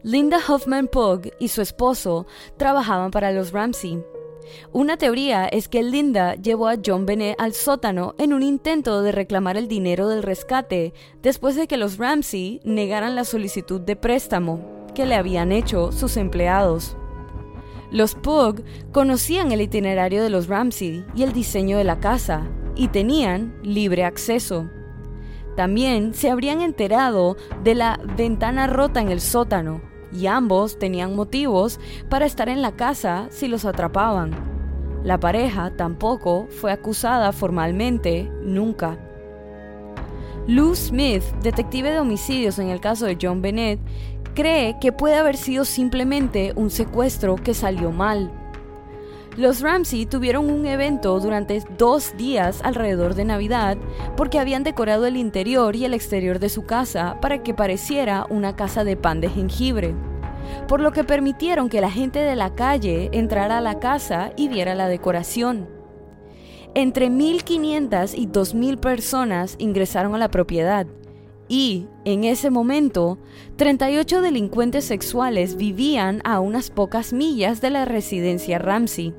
Linda 0.03 0.39
Hoffman 0.47 0.87
Pugh 0.87 1.31
y 1.39 1.49
su 1.49 1.61
esposo 1.61 2.27
trabajaban 2.57 3.11
para 3.11 3.31
los 3.31 3.51
Ramsey. 3.51 4.03
Una 4.71 4.97
teoría 4.97 5.47
es 5.47 5.67
que 5.67 5.83
Linda 5.83 6.35
llevó 6.35 6.67
a 6.67 6.77
John 6.83 7.05
Bennett 7.05 7.39
al 7.39 7.53
sótano 7.53 8.15
en 8.17 8.33
un 8.33 8.43
intento 8.43 9.01
de 9.01 9.11
reclamar 9.11 9.57
el 9.57 9.67
dinero 9.67 10.07
del 10.07 10.23
rescate 10.23 10.93
después 11.21 11.55
de 11.55 11.67
que 11.67 11.77
los 11.77 11.97
Ramsey 11.97 12.61
negaran 12.63 13.15
la 13.15 13.25
solicitud 13.25 13.81
de 13.81 13.95
préstamo 13.95 14.85
que 14.95 15.05
le 15.05 15.15
habían 15.15 15.51
hecho 15.51 15.91
sus 15.91 16.17
empleados. 16.17 16.95
Los 17.91 18.15
Pug 18.15 18.63
conocían 18.91 19.51
el 19.51 19.61
itinerario 19.61 20.23
de 20.23 20.29
los 20.29 20.47
Ramsey 20.47 21.05
y 21.15 21.23
el 21.23 21.33
diseño 21.33 21.77
de 21.77 21.83
la 21.83 21.99
casa, 21.99 22.47
y 22.77 22.89
tenían 22.89 23.55
libre 23.63 24.05
acceso. 24.05 24.69
También 25.55 26.13
se 26.13 26.29
habrían 26.29 26.61
enterado 26.61 27.35
de 27.63 27.75
la 27.75 27.99
ventana 28.15 28.67
rota 28.67 29.01
en 29.01 29.09
el 29.09 29.19
sótano, 29.19 29.81
y 30.13 30.27
ambos 30.27 30.79
tenían 30.79 31.15
motivos 31.15 31.79
para 32.09 32.25
estar 32.25 32.47
en 32.47 32.61
la 32.61 32.73
casa 32.73 33.27
si 33.29 33.47
los 33.47 33.65
atrapaban. 33.65 34.31
La 35.03 35.19
pareja 35.19 35.71
tampoco 35.75 36.47
fue 36.49 36.71
acusada 36.71 37.31
formalmente 37.31 38.31
nunca. 38.43 38.97
Lou 40.47 40.75
Smith, 40.75 41.23
detective 41.41 41.91
de 41.91 41.99
homicidios 41.99 42.57
en 42.59 42.69
el 42.69 42.79
caso 42.79 43.05
de 43.05 43.17
John 43.21 43.41
Bennett, 43.41 43.79
cree 44.33 44.77
que 44.79 44.91
puede 44.91 45.15
haber 45.15 45.35
sido 45.35 45.65
simplemente 45.65 46.53
un 46.55 46.69
secuestro 46.69 47.35
que 47.35 47.53
salió 47.53 47.91
mal. 47.91 48.31
Los 49.37 49.61
Ramsey 49.61 50.07
tuvieron 50.07 50.49
un 50.49 50.65
evento 50.65 51.19
durante 51.19 51.61
dos 51.77 52.17
días 52.17 52.59
alrededor 52.63 53.13
de 53.13 53.23
Navidad 53.23 53.77
porque 54.15 54.39
habían 54.39 54.63
decorado 54.63 55.05
el 55.05 55.15
interior 55.15 55.75
y 55.75 55.85
el 55.85 55.93
exterior 55.93 56.39
de 56.39 56.49
su 56.49 56.65
casa 56.65 57.19
para 57.21 57.43
que 57.43 57.53
pareciera 57.53 58.25
una 58.31 58.55
casa 58.55 58.83
de 58.83 58.97
pan 58.97 59.21
de 59.21 59.29
jengibre, 59.29 59.93
por 60.67 60.79
lo 60.79 60.91
que 60.91 61.03
permitieron 61.03 61.69
que 61.69 61.81
la 61.81 61.91
gente 61.91 62.17
de 62.17 62.35
la 62.35 62.55
calle 62.55 63.11
entrara 63.11 63.59
a 63.59 63.61
la 63.61 63.77
casa 63.77 64.31
y 64.35 64.47
viera 64.47 64.73
la 64.73 64.87
decoración. 64.87 65.69
Entre 66.73 67.09
1.500 67.09 68.17
y 68.17 68.25
2.000 68.25 68.79
personas 68.79 69.55
ingresaron 69.59 70.15
a 70.15 70.17
la 70.17 70.31
propiedad, 70.31 70.87
y, 71.47 71.87
en 72.05 72.23
ese 72.23 72.49
momento, 72.49 73.19
38 73.57 74.21
delincuentes 74.21 74.83
sexuales 74.83 75.57
vivían 75.57 76.21
a 76.25 76.39
unas 76.39 76.71
pocas 76.71 77.13
millas 77.13 77.61
de 77.61 77.69
la 77.69 77.85
residencia 77.85 78.57
Ramsey. 78.57 79.13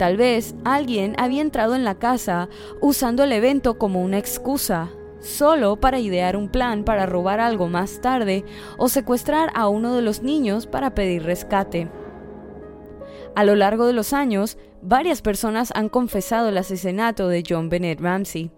Tal 0.00 0.16
vez 0.16 0.54
alguien 0.64 1.14
había 1.18 1.42
entrado 1.42 1.74
en 1.74 1.84
la 1.84 1.96
casa 1.96 2.48
usando 2.80 3.22
el 3.22 3.32
evento 3.32 3.76
como 3.76 4.00
una 4.00 4.16
excusa, 4.16 4.88
solo 5.18 5.76
para 5.76 5.98
idear 5.98 6.38
un 6.38 6.48
plan 6.48 6.84
para 6.84 7.04
robar 7.04 7.38
algo 7.38 7.68
más 7.68 8.00
tarde 8.00 8.46
o 8.78 8.88
secuestrar 8.88 9.50
a 9.52 9.68
uno 9.68 9.94
de 9.94 10.00
los 10.00 10.22
niños 10.22 10.66
para 10.66 10.94
pedir 10.94 11.24
rescate. 11.24 11.90
A 13.36 13.44
lo 13.44 13.54
largo 13.56 13.86
de 13.86 13.92
los 13.92 14.14
años, 14.14 14.56
varias 14.80 15.20
personas 15.20 15.70
han 15.74 15.90
confesado 15.90 16.48
el 16.48 16.56
asesinato 16.56 17.28
de 17.28 17.44
John 17.46 17.68
Bennett 17.68 18.00
Ramsey. 18.00 18.50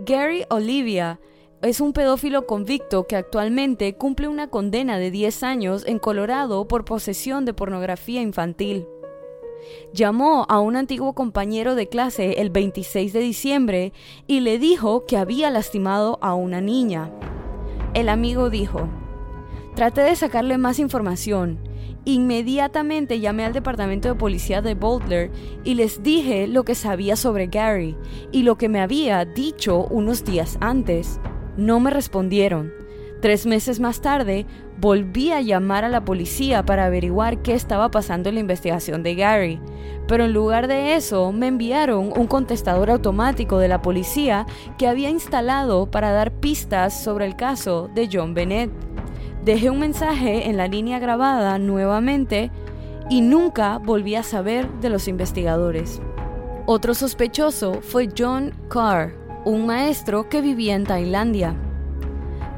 Gary 0.00 0.44
Olivia 0.50 1.20
es 1.62 1.80
un 1.80 1.94
pedófilo 1.94 2.46
convicto 2.46 3.06
que 3.06 3.16
actualmente 3.16 3.94
cumple 3.94 4.28
una 4.28 4.50
condena 4.50 4.98
de 4.98 5.10
10 5.10 5.42
años 5.42 5.84
en 5.86 5.98
Colorado 5.98 6.68
por 6.68 6.84
posesión 6.84 7.46
de 7.46 7.54
pornografía 7.54 8.20
infantil. 8.20 8.86
Llamó 9.92 10.46
a 10.48 10.60
un 10.60 10.76
antiguo 10.76 11.14
compañero 11.14 11.74
de 11.74 11.88
clase 11.88 12.40
el 12.40 12.50
26 12.50 13.12
de 13.12 13.20
diciembre 13.20 13.92
y 14.26 14.40
le 14.40 14.58
dijo 14.58 15.06
que 15.06 15.16
había 15.16 15.50
lastimado 15.50 16.18
a 16.22 16.34
una 16.34 16.60
niña. 16.60 17.10
El 17.94 18.08
amigo 18.08 18.50
dijo, 18.50 18.88
traté 19.74 20.02
de 20.02 20.16
sacarle 20.16 20.58
más 20.58 20.78
información. 20.78 21.58
Inmediatamente 22.06 23.20
llamé 23.20 23.44
al 23.44 23.54
departamento 23.54 24.08
de 24.08 24.14
policía 24.14 24.60
de 24.60 24.74
Boulder 24.74 25.30
y 25.64 25.74
les 25.74 26.02
dije 26.02 26.46
lo 26.46 26.64
que 26.64 26.74
sabía 26.74 27.16
sobre 27.16 27.46
Gary 27.46 27.96
y 28.30 28.42
lo 28.42 28.58
que 28.58 28.68
me 28.68 28.80
había 28.80 29.24
dicho 29.24 29.86
unos 29.90 30.24
días 30.24 30.58
antes. 30.60 31.18
No 31.56 31.80
me 31.80 31.90
respondieron. 31.90 32.72
Tres 33.22 33.46
meses 33.46 33.80
más 33.80 34.02
tarde, 34.02 34.44
volví 34.84 35.32
a 35.32 35.40
llamar 35.40 35.86
a 35.86 35.88
la 35.88 36.04
policía 36.04 36.62
para 36.62 36.84
averiguar 36.84 37.40
qué 37.40 37.54
estaba 37.54 37.90
pasando 37.90 38.28
en 38.28 38.34
la 38.34 38.42
investigación 38.42 39.02
de 39.02 39.14
Gary, 39.14 39.58
pero 40.06 40.26
en 40.26 40.34
lugar 40.34 40.68
de 40.68 40.94
eso 40.94 41.32
me 41.32 41.46
enviaron 41.46 42.12
un 42.14 42.26
contestador 42.26 42.90
automático 42.90 43.56
de 43.56 43.68
la 43.68 43.80
policía 43.80 44.44
que 44.76 44.86
había 44.86 45.08
instalado 45.08 45.90
para 45.90 46.12
dar 46.12 46.32
pistas 46.32 47.02
sobre 47.02 47.24
el 47.24 47.34
caso 47.34 47.88
de 47.94 48.10
John 48.12 48.34
Bennett. 48.34 48.70
Dejé 49.42 49.70
un 49.70 49.78
mensaje 49.78 50.50
en 50.50 50.58
la 50.58 50.68
línea 50.68 50.98
grabada 50.98 51.58
nuevamente 51.58 52.50
y 53.08 53.22
nunca 53.22 53.78
volví 53.78 54.16
a 54.16 54.22
saber 54.22 54.68
de 54.82 54.90
los 54.90 55.08
investigadores. 55.08 56.02
Otro 56.66 56.92
sospechoso 56.92 57.80
fue 57.80 58.10
John 58.14 58.52
Carr, 58.68 59.14
un 59.46 59.64
maestro 59.64 60.28
que 60.28 60.42
vivía 60.42 60.74
en 60.74 60.84
Tailandia. 60.84 61.56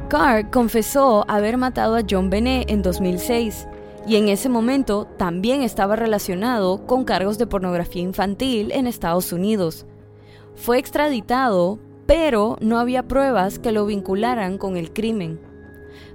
Carr 0.09 0.51
confesó 0.51 1.25
haber 1.27 1.57
matado 1.57 1.97
a 1.97 2.03
John 2.09 2.31
Benet 2.31 2.71
en 2.71 2.81
2006 2.81 3.67
y 4.07 4.15
en 4.15 4.29
ese 4.29 4.49
momento 4.49 5.05
también 5.17 5.63
estaba 5.63 5.97
relacionado 5.97 6.87
con 6.87 7.05
cargos 7.05 7.39
de 7.39 7.49
pornografía 7.49 8.03
infantil 8.03 8.71
en 8.71 8.87
Estados 8.87 9.33
Unidos. 9.33 9.85
Fue 10.55 10.79
extraditado, 10.79 11.81
pero 12.07 12.57
no 12.61 12.79
había 12.79 13.09
pruebas 13.09 13.59
que 13.59 13.73
lo 13.73 13.85
vincularan 13.85 14.59
con 14.59 14.77
el 14.77 14.93
crimen. 14.93 15.41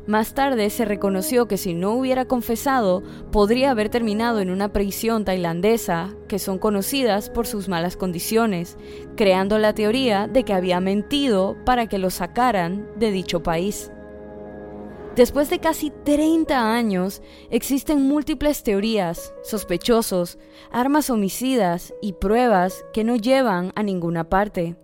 Más 0.07 0.33
tarde 0.33 0.69
se 0.71 0.83
reconoció 0.83 1.47
que 1.47 1.57
si 1.57 1.75
no 1.75 1.91
hubiera 1.91 2.25
confesado, 2.25 3.03
podría 3.31 3.69
haber 3.69 3.89
terminado 3.89 4.39
en 4.39 4.49
una 4.49 4.73
prisión 4.73 5.25
tailandesa, 5.25 6.15
que 6.27 6.39
son 6.39 6.57
conocidas 6.57 7.29
por 7.29 7.45
sus 7.45 7.69
malas 7.69 7.97
condiciones, 7.97 8.77
creando 9.15 9.59
la 9.59 9.75
teoría 9.75 10.27
de 10.27 10.43
que 10.43 10.53
había 10.53 10.79
mentido 10.79 11.55
para 11.65 11.85
que 11.87 11.99
lo 11.99 12.09
sacaran 12.09 12.87
de 12.97 13.11
dicho 13.11 13.43
país. 13.43 13.91
Después 15.15 15.49
de 15.49 15.59
casi 15.59 15.91
30 15.91 16.73
años, 16.73 17.21
existen 17.51 18.01
múltiples 18.01 18.63
teorías, 18.63 19.33
sospechosos, 19.43 20.39
armas 20.71 21.09
homicidas 21.09 21.93
y 22.01 22.13
pruebas 22.13 22.85
que 22.91 23.03
no 23.03 23.17
llevan 23.17 23.71
a 23.75 23.83
ninguna 23.83 24.29
parte. 24.29 24.77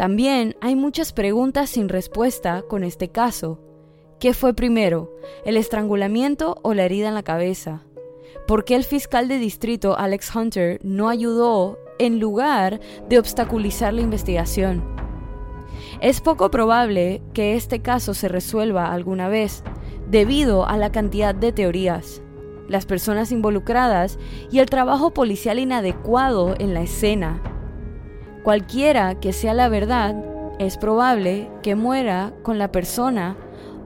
También 0.00 0.56
hay 0.62 0.76
muchas 0.76 1.12
preguntas 1.12 1.68
sin 1.68 1.90
respuesta 1.90 2.62
con 2.62 2.84
este 2.84 3.10
caso. 3.10 3.60
¿Qué 4.18 4.32
fue 4.32 4.54
primero, 4.54 5.14
el 5.44 5.58
estrangulamiento 5.58 6.58
o 6.62 6.72
la 6.72 6.84
herida 6.84 7.08
en 7.08 7.14
la 7.14 7.22
cabeza? 7.22 7.84
¿Por 8.46 8.64
qué 8.64 8.76
el 8.76 8.84
fiscal 8.84 9.28
de 9.28 9.36
distrito 9.36 9.98
Alex 9.98 10.34
Hunter 10.34 10.80
no 10.82 11.10
ayudó 11.10 11.78
en 11.98 12.18
lugar 12.18 12.80
de 13.10 13.18
obstaculizar 13.18 13.92
la 13.92 14.00
investigación? 14.00 14.82
Es 16.00 16.22
poco 16.22 16.50
probable 16.50 17.20
que 17.34 17.54
este 17.54 17.82
caso 17.82 18.14
se 18.14 18.28
resuelva 18.28 18.94
alguna 18.94 19.28
vez, 19.28 19.62
debido 20.08 20.66
a 20.66 20.78
la 20.78 20.90
cantidad 20.92 21.34
de 21.34 21.52
teorías, 21.52 22.22
las 22.68 22.86
personas 22.86 23.32
involucradas 23.32 24.18
y 24.50 24.60
el 24.60 24.70
trabajo 24.70 25.10
policial 25.10 25.58
inadecuado 25.58 26.54
en 26.58 26.72
la 26.72 26.80
escena, 26.80 27.42
Cualquiera 28.42 29.20
que 29.20 29.34
sea 29.34 29.52
la 29.52 29.68
verdad, 29.68 30.14
es 30.58 30.78
probable 30.78 31.50
que 31.62 31.74
muera 31.74 32.32
con 32.42 32.58
la 32.58 32.72
persona 32.72 33.36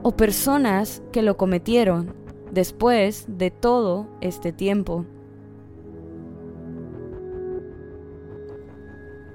o 0.01 0.15
personas 0.15 1.01
que 1.11 1.21
lo 1.21 1.35
cometieron 1.35 2.13
después 2.51 3.25
de 3.27 3.51
todo 3.51 4.07
este 4.21 4.53
tiempo. 4.53 5.05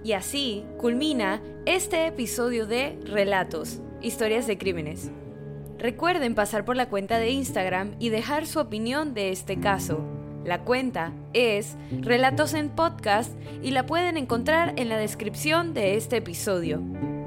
Y 0.02 0.12
así 0.12 0.64
culmina 0.78 1.42
este 1.66 2.06
episodio 2.06 2.66
de 2.66 2.98
Relatos, 3.04 3.82
historias 4.00 4.46
de 4.46 4.56
crímenes. 4.56 5.10
Recuerden 5.78 6.34
pasar 6.34 6.64
por 6.64 6.76
la 6.76 6.88
cuenta 6.88 7.18
de 7.18 7.30
Instagram 7.30 7.94
y 7.98 8.08
dejar 8.08 8.46
su 8.46 8.58
opinión 8.58 9.12
de 9.12 9.30
este 9.30 9.60
caso. 9.60 10.19
La 10.44 10.60
cuenta 10.60 11.12
es 11.34 11.76
Relatos 12.00 12.54
en 12.54 12.70
Podcast 12.70 13.32
y 13.62 13.72
la 13.72 13.84
pueden 13.84 14.16
encontrar 14.16 14.72
en 14.76 14.88
la 14.88 14.96
descripción 14.96 15.74
de 15.74 15.96
este 15.96 16.16
episodio. 16.16 16.80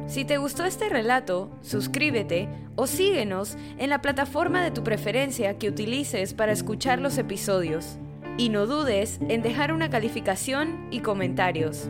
Si 0.08 0.26
te 0.26 0.38
gustó 0.38 0.66
este 0.66 0.90
relato, 0.90 1.50
suscríbete 1.62 2.50
o 2.76 2.88
síguenos 2.88 3.56
en 3.78 3.90
la 3.90 4.02
plataforma 4.02 4.64
de 4.64 4.72
tu 4.72 4.84
preferencia 4.84 5.58
que 5.60 5.70
utilices 5.70 6.34
para 6.34 6.52
escuchar 6.52 7.00
los 7.00 7.18
episodios. 7.18 7.98
Y 8.38 8.50
no 8.50 8.66
dudes 8.66 9.20
en 9.30 9.44
dejar 9.44 9.72
una 9.72 9.92
calificación 9.92 10.88
y 10.90 11.02
comentarios. 11.02 11.88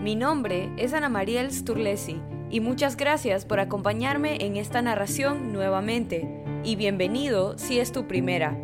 Mi 0.00 0.16
nombre 0.16 0.70
es 0.78 0.94
Ana 0.94 1.10
Mariel 1.10 1.52
Sturlesi 1.52 2.16
y 2.50 2.60
muchas 2.60 2.96
gracias 2.96 3.44
por 3.44 3.60
acompañarme 3.60 4.38
en 4.40 4.56
esta 4.56 4.80
narración 4.80 5.52
nuevamente 5.52 6.26
y 6.64 6.76
bienvenido 6.76 7.58
si 7.58 7.78
es 7.78 7.92
tu 7.92 8.06
primera. 8.06 8.56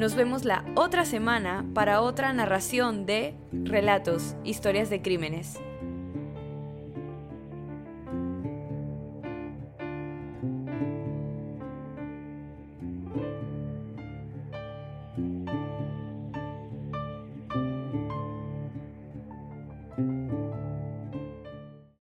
Nos 0.00 0.14
vemos 0.14 0.46
la 0.46 0.64
otra 0.76 1.04
semana 1.04 1.66
para 1.74 2.00
otra 2.00 2.32
narración 2.32 3.04
de 3.04 3.34
Relatos, 3.52 4.34
Historias 4.44 4.88
de 4.88 5.02
Crímenes. 5.02 5.60